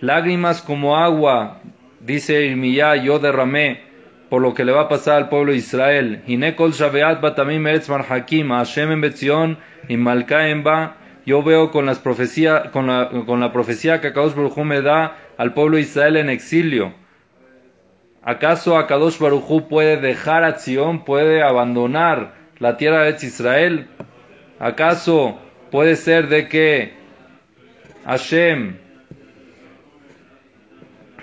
Lágrimas 0.00 0.62
como 0.62 0.96
agua, 0.96 1.60
dice 2.00 2.46
Irmia, 2.46 2.96
yo 2.96 3.18
derramé 3.18 3.82
por 4.30 4.40
lo 4.40 4.54
que 4.54 4.64
le 4.64 4.72
va 4.72 4.82
a 4.82 4.88
pasar 4.88 5.16
al 5.16 5.28
pueblo 5.28 5.52
de 5.52 5.58
Israel. 5.58 6.22
Yo 11.26 11.42
veo 11.42 11.70
con, 11.70 11.86
las 11.86 11.98
profecía, 11.98 12.70
con, 12.72 12.86
la, 12.86 13.10
con 13.26 13.40
la 13.40 13.52
profecía 13.52 14.00
que 14.00 14.08
Akadosh 14.08 14.34
Baruj 14.34 14.56
me 14.64 14.80
da 14.80 15.16
al 15.36 15.52
pueblo 15.52 15.76
de 15.76 15.82
Israel 15.82 16.16
en 16.16 16.30
exilio. 16.30 16.94
¿Acaso 18.22 18.78
Akadosh 18.78 19.18
Baruj 19.18 19.68
puede 19.68 19.98
dejar 19.98 20.44
a 20.44 20.58
Zion, 20.58 21.04
puede 21.04 21.42
abandonar 21.42 22.34
la 22.58 22.76
tierra 22.76 23.02
de 23.02 23.26
Israel? 23.26 23.88
¿Acaso 24.58 25.38
puede 25.70 25.96
ser 25.96 26.28
de 26.28 26.48
que 26.48 26.92
Hashem, 28.04 28.76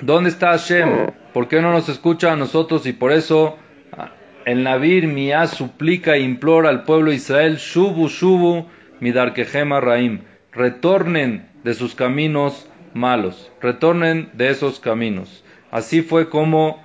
¿dónde 0.01 0.29
está 0.29 0.49
Hashem? 0.51 1.11
¿Por 1.33 1.47
qué 1.47 1.61
no 1.61 1.71
nos 1.71 1.89
escucha 1.89 2.31
a 2.31 2.35
nosotros? 2.35 2.85
Y 2.85 2.93
por 2.93 3.11
eso 3.11 3.57
el 4.45 4.63
Nabir 4.63 5.07
Mia 5.07 5.47
suplica 5.47 6.15
e 6.15 6.21
implora 6.21 6.69
al 6.69 6.83
pueblo 6.83 7.11
de 7.11 7.17
Israel, 7.17 7.57
Shubu, 7.57 8.07
Shubu, 8.07 8.65
Midarkehema 8.99 9.81
Raim, 9.81 10.21
retornen 10.53 11.47
de 11.63 11.73
sus 11.73 11.95
caminos 11.95 12.69
malos, 12.93 13.51
retornen 13.61 14.29
de 14.33 14.49
esos 14.49 14.79
caminos. 14.79 15.43
Así 15.69 16.01
fue 16.01 16.29
como 16.29 16.81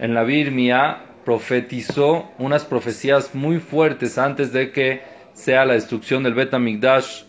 el 0.00 0.14
Nabir 0.14 0.50
Mia 0.50 0.98
profetizó 1.24 2.30
unas 2.38 2.64
profecías 2.64 3.34
muy 3.34 3.58
fuertes 3.58 4.18
antes 4.18 4.52
de 4.52 4.72
que 4.72 5.15
sea 5.36 5.64
la 5.64 5.74
destrucción 5.74 6.22
del 6.22 6.34
Bet 6.34 6.52
Migdash 6.58 7.24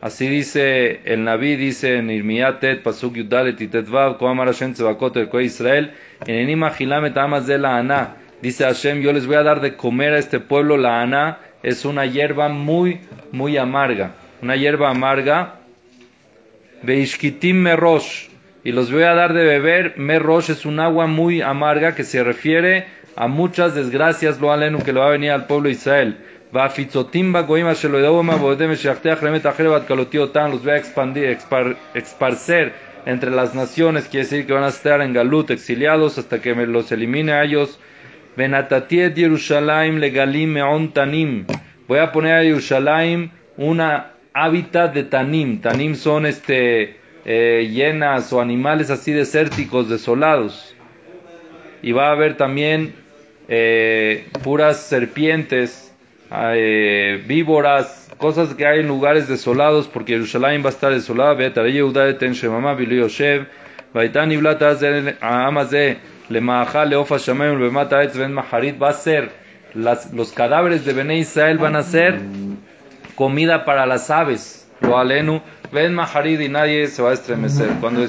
Así 0.00 0.28
dice 0.28 1.00
el 1.06 1.24
Naví, 1.24 1.56
dice 1.56 1.96
en 1.96 2.82
Pasuk 2.82 3.14
Yudalet 3.14 3.58
y 3.58 3.68
Tetvav, 3.68 4.18
Koamar 4.18 4.48
Hashem 4.48 4.74
Israel, 5.40 5.92
en 6.26 6.34
Enima 6.34 6.70
Gilamet 6.72 7.16
Amas 7.16 7.46
de 7.46 7.56
la 7.56 7.78
Aná. 7.78 8.16
Dice 8.42 8.64
Hashem, 8.64 9.00
yo 9.00 9.14
les 9.14 9.26
voy 9.26 9.36
a 9.36 9.42
dar 9.42 9.62
de 9.62 9.76
comer 9.76 10.12
a 10.12 10.18
este 10.18 10.40
pueblo. 10.40 10.76
La 10.76 11.00
Aná 11.00 11.38
es 11.62 11.86
una 11.86 12.04
hierba 12.04 12.50
muy, 12.50 13.00
muy 13.32 13.56
amarga. 13.56 14.10
Una 14.42 14.56
hierba 14.56 14.90
amarga. 14.90 15.54
Beishkitim 16.82 17.56
Merosh. 17.62 18.28
Y 18.62 18.72
los 18.72 18.92
voy 18.92 19.04
a 19.04 19.14
dar 19.14 19.32
de 19.32 19.42
beber. 19.42 19.94
Merosh 19.96 20.50
es 20.50 20.66
un 20.66 20.80
agua 20.80 21.06
muy 21.06 21.40
amarga 21.40 21.94
que 21.94 22.04
se 22.04 22.22
refiere 22.22 22.88
a 23.16 23.26
muchas 23.26 23.74
desgracias, 23.74 24.38
lo 24.38 24.52
alenu, 24.52 24.82
que 24.82 24.92
le 24.92 25.00
va 25.00 25.06
a 25.06 25.10
venir 25.10 25.30
al 25.30 25.46
pueblo 25.46 25.68
de 25.68 25.76
Israel 25.76 26.18
los 30.46 30.62
voy 30.62 30.72
a 30.72 30.76
expandir, 30.76 31.38
entre 33.06 33.30
las 33.32 33.54
naciones, 33.56 34.04
quiere 34.04 34.24
decir 34.24 34.46
que 34.46 34.52
van 34.52 34.62
a 34.62 34.68
estar 34.68 35.00
en 35.00 35.12
Galut, 35.12 35.50
exiliados, 35.50 36.16
hasta 36.16 36.40
que 36.40 36.54
me 36.54 36.64
los 36.66 36.92
elimine 36.92 37.32
a 37.32 37.42
ellos. 37.42 37.80
Voy 38.36 38.46
a 41.98 42.12
poner 42.12 42.34
a 42.34 42.44
Yerushalayim 42.44 43.30
una 43.56 44.12
hábitat 44.32 44.94
de 44.94 45.02
tanim. 45.02 45.60
Tanim 45.60 45.96
son 45.96 46.24
este, 46.24 46.98
eh, 47.24 47.68
llenas 47.68 48.32
o 48.32 48.40
animales 48.40 48.90
así 48.90 49.10
desérticos, 49.10 49.88
desolados. 49.88 50.76
Y 51.82 51.90
va 51.90 52.10
a 52.10 52.12
haber 52.12 52.36
también 52.36 52.94
eh, 53.48 54.28
puras 54.44 54.80
serpientes 54.80 55.93
eh, 56.56 57.22
víboras, 57.26 58.10
cosas 58.18 58.54
que 58.54 58.66
hay 58.66 58.80
en 58.80 58.88
lugares 58.88 59.28
desolados, 59.28 59.88
porque 59.88 60.14
Jerusalén 60.14 60.62
va 60.62 60.66
a 60.66 60.72
estar 60.72 60.92
desolada. 60.92 61.34
va 68.80 68.88
a 68.88 68.92
ser 68.92 69.44
los 70.12 70.32
cadáveres 70.32 70.84
de 70.84 70.92
Bene 70.92 71.18
Israel 71.18 71.58
van 71.58 71.76
a 71.76 71.82
ser 71.82 72.18
comida 73.14 73.64
para 73.64 73.86
las 73.86 74.10
aves. 74.10 74.68
Lo 74.80 74.98
alenu, 74.98 75.40
ven 75.72 75.94
Maharid 75.94 76.40
y 76.40 76.48
nadie 76.48 76.86
se 76.88 77.02
va 77.02 77.10
a 77.10 77.14
estremecer. 77.14 77.68
Cuando, 77.80 78.06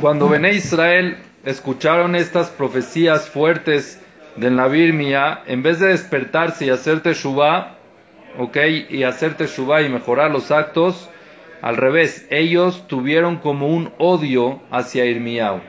cuando 0.00 0.28
Bene 0.28 0.52
Israel 0.52 1.16
escucharon 1.44 2.16
estas 2.16 2.50
profecías 2.50 3.28
fuertes 3.28 4.00
del 4.36 4.56
Nabir 4.56 4.92
Mía, 4.92 5.42
en 5.46 5.62
vez 5.62 5.80
de 5.80 5.88
despertarse 5.88 6.66
y 6.66 6.70
hacerte 6.70 7.10
Teshuvah, 7.10 7.76
ok, 8.38 8.56
y 8.90 9.02
hacerte 9.02 9.44
Teshuvah 9.44 9.82
y 9.82 9.88
mejorar 9.88 10.30
los 10.30 10.50
actos, 10.50 11.08
al 11.62 11.76
revés, 11.76 12.26
ellos 12.30 12.86
tuvieron 12.86 13.36
como 13.36 13.68
un 13.68 13.92
odio 13.98 14.60
hacia 14.70 15.06
Irmiyahu, 15.06 15.60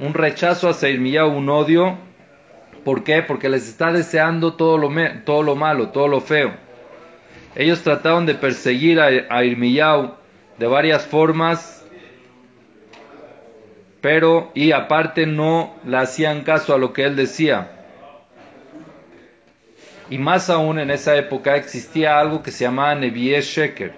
un 0.00 0.14
rechazo 0.14 0.68
hacia 0.68 0.88
Irmiyahu, 0.88 1.30
un 1.30 1.48
odio, 1.48 1.96
¿por 2.84 3.04
qué? 3.04 3.22
Porque 3.22 3.48
les 3.48 3.68
está 3.68 3.92
deseando 3.92 4.54
todo 4.54 4.78
lo, 4.78 4.90
todo 5.24 5.42
lo 5.42 5.54
malo, 5.54 5.90
todo 5.90 6.08
lo 6.08 6.20
feo. 6.20 6.52
Ellos 7.54 7.82
trataron 7.82 8.26
de 8.26 8.34
perseguir 8.34 9.00
a, 9.00 9.08
a 9.28 9.44
Irmiyau 9.44 10.14
de 10.58 10.66
varias 10.66 11.06
formas, 11.06 11.86
pero 14.00 14.50
y 14.54 14.72
aparte 14.72 15.26
no 15.26 15.74
le 15.86 15.98
hacían 15.98 16.42
caso 16.42 16.74
a 16.74 16.78
lo 16.78 16.92
que 16.92 17.04
él 17.04 17.14
decía. 17.14 17.81
Y 20.12 20.18
más 20.18 20.50
aún 20.50 20.78
en 20.78 20.90
esa 20.90 21.16
época 21.16 21.56
existía 21.56 22.20
algo 22.20 22.42
que 22.42 22.50
se 22.50 22.64
llamaba 22.64 22.94
Nevié 22.94 23.40
Sheker. 23.40 23.94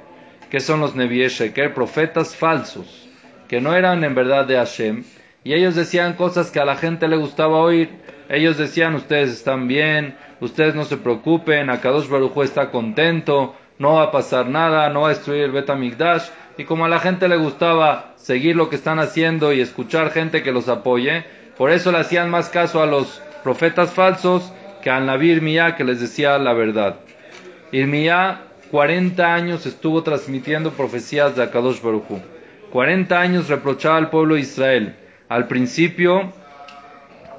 ¿Qué 0.48 0.60
son 0.60 0.78
los 0.78 0.94
Nevié 0.94 1.28
Sheker? 1.28 1.74
Profetas 1.74 2.36
falsos, 2.36 3.08
que 3.48 3.60
no 3.60 3.74
eran 3.74 4.04
en 4.04 4.14
verdad 4.14 4.46
de 4.46 4.54
Hashem. 4.54 5.02
Y 5.42 5.54
ellos 5.54 5.74
decían 5.74 6.12
cosas 6.12 6.52
que 6.52 6.60
a 6.60 6.64
la 6.64 6.76
gente 6.76 7.08
le 7.08 7.16
gustaba 7.16 7.58
oír. 7.58 7.90
Ellos 8.28 8.56
decían, 8.56 8.94
ustedes 8.94 9.30
están 9.30 9.66
bien, 9.66 10.16
ustedes 10.38 10.76
no 10.76 10.84
se 10.84 10.98
preocupen, 10.98 11.68
Akadosh 11.68 12.08
Baruj 12.08 12.44
está 12.44 12.70
contento, 12.70 13.56
no 13.80 13.94
va 13.94 14.04
a 14.04 14.12
pasar 14.12 14.48
nada, 14.48 14.90
no 14.90 15.00
va 15.00 15.06
a 15.08 15.14
destruir 15.14 15.42
el 15.42 15.50
Betamigdash. 15.50 16.28
Y 16.56 16.62
como 16.62 16.84
a 16.84 16.88
la 16.88 17.00
gente 17.00 17.26
le 17.26 17.38
gustaba 17.38 18.12
seguir 18.14 18.54
lo 18.54 18.68
que 18.68 18.76
están 18.76 19.00
haciendo 19.00 19.52
y 19.52 19.60
escuchar 19.60 20.12
gente 20.12 20.44
que 20.44 20.52
los 20.52 20.68
apoye, 20.68 21.24
por 21.58 21.72
eso 21.72 21.90
le 21.90 21.98
hacían 21.98 22.30
más 22.30 22.50
caso 22.50 22.80
a 22.80 22.86
los 22.86 23.20
profetas 23.42 23.90
falsos 23.90 24.52
que 24.84 24.90
al 24.90 25.06
Naví 25.06 25.30
Irmiyá 25.30 25.76
que 25.76 25.82
les 25.82 25.98
decía 25.98 26.38
la 26.38 26.52
verdad. 26.52 26.96
Irmiyá 27.72 28.42
40 28.70 29.34
años 29.34 29.64
estuvo 29.64 30.02
transmitiendo 30.02 30.72
profecías 30.72 31.34
de 31.34 31.42
Akadosh 31.42 31.80
Baruj 31.80 32.04
Hu. 32.10 32.20
40 32.70 33.18
años 33.18 33.48
reprochaba 33.48 33.96
al 33.96 34.10
pueblo 34.10 34.34
de 34.34 34.42
Israel. 34.42 34.94
Al 35.30 35.48
principio 35.48 36.34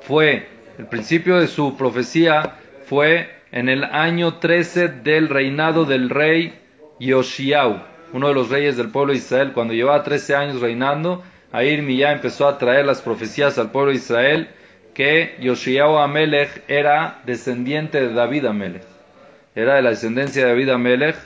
fue, 0.01 0.47
el 0.79 0.88
principio 0.88 1.39
de 1.39 1.45
su 1.45 1.77
profecía 1.77 2.55
fue 2.88 3.29
en 3.51 3.69
el 3.69 3.84
año 3.84 4.39
13 4.39 4.88
del 4.88 5.29
reinado 5.29 5.86
del 5.86 6.10
rey 6.10 6.58
Yoshiau, 6.99 7.79
uno 8.12 8.27
de 8.27 8.34
los 8.34 8.49
reyes 8.49 8.75
del 8.75 8.89
pueblo 8.89 9.13
de 9.13 9.19
Israel. 9.19 9.51
Cuando 9.53 9.75
llevaba 9.75 10.01
13 10.01 10.36
años 10.36 10.62
reinando, 10.62 11.23
ahí 11.51 11.67
Irmiyá 11.67 12.12
empezó 12.12 12.47
a 12.47 12.58
traer 12.58 12.88
las 12.88 13.01
profecías 13.01 13.60
al 13.60 13.69
pueblo 13.69 13.91
de 13.91 13.97
Israel 13.97 14.49
que 14.95 15.36
Yoshiao 15.41 15.99
Amelech 15.99 16.63
era 16.69 17.19
descendiente 17.25 17.99
de 17.99 18.13
David 18.13 18.45
Amelech. 18.45 18.84
Era 19.53 19.75
de 19.75 19.81
la 19.81 19.89
descendencia 19.89 20.43
de 20.43 20.49
David 20.49 20.69
Amelech. 20.69 21.17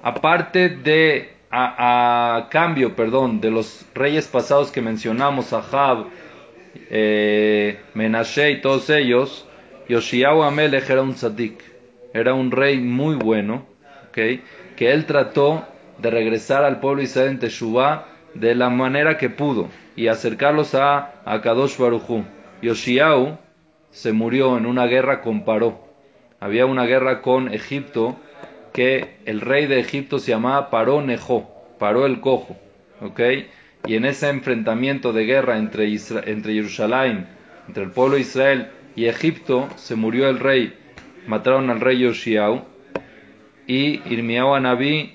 Aparte 0.00 0.68
de, 0.68 1.28
a, 1.50 2.46
cambio, 2.50 2.94
perdón, 2.94 3.40
de 3.40 3.50
los 3.50 3.84
reyes 3.94 4.28
pasados 4.28 4.70
que 4.70 4.80
mencionamos, 4.80 5.52
Ahab, 5.52 6.06
eh, 6.88 7.80
Menashe 7.94 8.52
y 8.52 8.60
todos 8.60 8.88
ellos, 8.90 9.46
Yoshiao 9.88 10.44
Amelech 10.44 10.88
era 10.88 11.02
un 11.02 11.14
tzadik. 11.14 11.60
Era 12.14 12.32
un 12.32 12.52
rey 12.52 12.78
muy 12.78 13.16
bueno, 13.16 13.66
¿okay? 14.08 14.42
que 14.76 14.92
él 14.92 15.04
trató 15.04 15.66
de 15.98 16.10
regresar 16.10 16.64
al 16.64 16.78
pueblo 16.78 17.02
Israel 17.02 17.30
en 17.30 17.38
Teshuvah 17.40 18.06
de 18.34 18.54
la 18.54 18.70
manera 18.70 19.18
que 19.18 19.30
pudo 19.30 19.68
y 19.96 20.06
acercarlos 20.06 20.76
a, 20.76 21.22
a 21.24 21.40
Kadosh 21.40 21.76
Baruchu. 21.76 22.24
Yoshiau 22.60 23.38
se 23.90 24.12
murió 24.12 24.58
en 24.58 24.66
una 24.66 24.86
guerra 24.86 25.20
con 25.20 25.44
Paró. 25.44 25.78
Había 26.40 26.66
una 26.66 26.86
guerra 26.86 27.22
con 27.22 27.52
Egipto 27.52 28.16
que 28.72 29.16
el 29.26 29.40
rey 29.40 29.66
de 29.66 29.80
Egipto 29.80 30.18
se 30.18 30.32
llamaba 30.32 30.70
Paró 30.70 31.00
Nejo, 31.02 31.48
Paró 31.78 32.06
el 32.06 32.20
Cojo. 32.20 32.56
Y 33.86 33.94
en 33.94 34.04
ese 34.04 34.28
enfrentamiento 34.28 35.12
de 35.12 35.24
guerra 35.24 35.58
entre, 35.58 35.86
entre 35.86 36.54
Jerusalén, 36.54 37.28
entre 37.68 37.84
el 37.84 37.90
pueblo 37.90 38.16
de 38.16 38.22
Israel 38.22 38.68
y 38.96 39.06
Egipto, 39.06 39.68
se 39.76 39.94
murió 39.94 40.28
el 40.28 40.40
rey. 40.40 40.76
Mataron 41.26 41.70
al 41.70 41.80
rey 41.80 42.00
Yoshiau 42.00 42.64
y 43.66 44.00
Irmiau 44.12 44.54
Anabí 44.54 45.12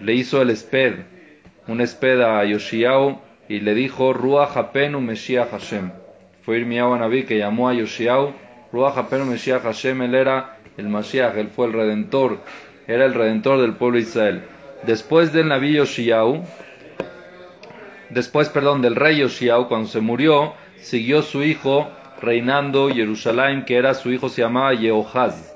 le 0.00 0.14
hizo 0.14 0.40
el 0.42 0.50
esped, 0.50 0.94
un 1.66 1.80
esped 1.80 2.20
a 2.20 2.44
Yoshiau 2.44 3.20
y 3.48 3.60
le 3.60 3.74
dijo 3.74 4.12
Ruach 4.12 4.56
Hapenu 4.56 5.00
Meshiach 5.00 5.50
Hashem 5.50 5.90
fue 6.48 6.60
Irmiyahu 6.60 6.94
Anabí 6.94 7.24
que 7.24 7.36
llamó 7.36 7.68
a 7.68 7.74
Yoshiau, 7.74 8.32
Ruach 8.72 8.96
Meshiach 9.12 9.64
Hashem, 9.64 10.00
él 10.00 10.14
era 10.14 10.56
el 10.78 10.88
Mashiach, 10.88 11.36
él 11.36 11.48
fue 11.48 11.66
el 11.66 11.74
Redentor, 11.74 12.38
era 12.86 13.04
el 13.04 13.12
Redentor 13.12 13.60
del 13.60 13.74
pueblo 13.74 13.98
de 13.98 14.04
Israel. 14.04 14.42
Después 14.84 15.34
del 15.34 15.48
Naví 15.48 15.74
Yoshiau, 15.74 16.42
después, 18.08 18.48
perdón, 18.48 18.80
del 18.80 18.96
rey 18.96 19.18
Yoshiau, 19.18 19.68
cuando 19.68 19.88
se 19.88 20.00
murió, 20.00 20.54
siguió 20.78 21.20
su 21.20 21.42
hijo 21.42 21.90
reinando 22.22 22.88
Jerusalén, 22.88 23.66
que 23.66 23.76
era 23.76 23.92
su 23.92 24.10
hijo, 24.10 24.30
se 24.30 24.40
llamaba 24.40 24.72
Yehohaz. 24.72 25.54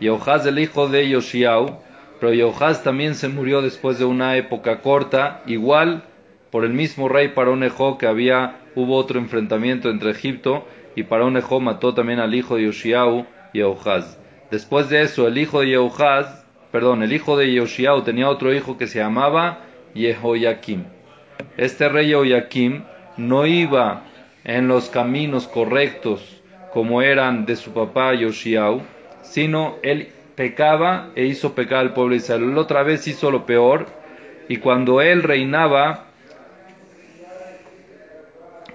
Yehohaz, 0.00 0.46
el 0.46 0.60
hijo 0.60 0.88
de 0.88 1.10
Yoshiau, 1.10 1.78
pero 2.20 2.32
Yehohaz 2.32 2.82
también 2.82 3.16
se 3.16 3.28
murió 3.28 3.60
después 3.60 3.98
de 3.98 4.06
una 4.06 4.34
época 4.38 4.80
corta, 4.80 5.42
igual 5.44 6.04
por 6.52 6.66
el 6.66 6.74
mismo 6.74 7.08
rey 7.08 7.28
Paronejo 7.28 7.96
que 7.96 8.06
había, 8.06 8.58
hubo 8.74 8.96
otro 8.96 9.18
enfrentamiento 9.18 9.88
entre 9.88 10.10
Egipto 10.10 10.68
y 10.94 11.04
Paronejo 11.04 11.60
mató 11.60 11.94
también 11.94 12.20
al 12.20 12.34
hijo 12.34 12.56
de 12.56 12.64
Yoshiau, 12.64 13.24
Yehohaz. 13.54 14.18
Después 14.50 14.90
de 14.90 15.00
eso, 15.00 15.26
el 15.26 15.38
hijo 15.38 15.62
de 15.62 15.68
Yehohaz, 15.68 16.44
perdón, 16.70 17.02
el 17.02 17.14
hijo 17.14 17.38
de 17.38 17.54
Yoshiau 17.54 18.02
tenía 18.02 18.28
otro 18.28 18.54
hijo 18.54 18.76
que 18.76 18.86
se 18.86 18.98
llamaba 18.98 19.60
Yehoyakim. 19.94 20.84
Este 21.56 21.88
rey 21.88 22.08
Yehoyakim 22.08 22.82
no 23.16 23.46
iba 23.46 24.02
en 24.44 24.68
los 24.68 24.90
caminos 24.90 25.48
correctos 25.48 26.42
como 26.70 27.00
eran 27.00 27.46
de 27.46 27.56
su 27.56 27.72
papá 27.72 28.12
Yoshiau, 28.12 28.82
sino 29.22 29.76
él 29.82 30.08
pecaba 30.34 31.12
e 31.14 31.24
hizo 31.24 31.54
pecar 31.54 31.78
al 31.78 31.94
pueblo 31.94 32.10
de 32.10 32.18
Israel. 32.18 32.42
Él 32.42 32.58
otra 32.58 32.82
vez 32.82 33.08
hizo 33.08 33.30
lo 33.30 33.46
peor 33.46 33.86
y 34.50 34.58
cuando 34.58 35.00
él 35.00 35.22
reinaba, 35.22 36.11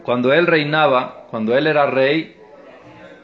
cuando 0.07 0.31
él 0.31 0.47
reinaba, 0.47 1.25
cuando 1.29 1.57
él 1.57 1.67
era 1.67 1.85
rey, 1.85 2.33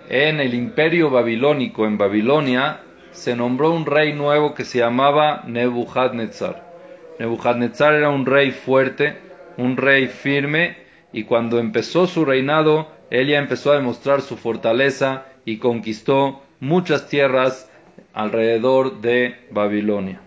en 0.09 0.41
el 0.41 0.53
imperio 0.53 1.09
babilónico, 1.09 1.85
en 1.85 1.97
Babilonia, 1.97 2.81
se 3.11 3.37
nombró 3.37 3.71
un 3.71 3.85
rey 3.85 4.11
nuevo 4.11 4.53
que 4.53 4.65
se 4.65 4.79
llamaba 4.79 5.43
Nebuchadnezzar. 5.47 6.61
Nebuchadnezzar 7.19 7.93
era 7.93 8.09
un 8.09 8.25
rey 8.25 8.51
fuerte, 8.51 9.17
un 9.55 9.77
rey 9.77 10.07
firme, 10.07 10.75
y 11.13 11.23
cuando 11.23 11.57
empezó 11.57 12.05
su 12.05 12.25
reinado, 12.25 12.89
él 13.09 13.29
ya 13.29 13.37
empezó 13.37 13.71
a 13.71 13.77
demostrar 13.77 14.19
su 14.19 14.35
fortaleza 14.35 15.23
y 15.45 15.59
conquistó 15.59 16.41
muchas 16.59 17.07
tierras 17.07 17.71
alrededor 18.13 18.99
de 18.99 19.37
Babilonia. 19.51 20.19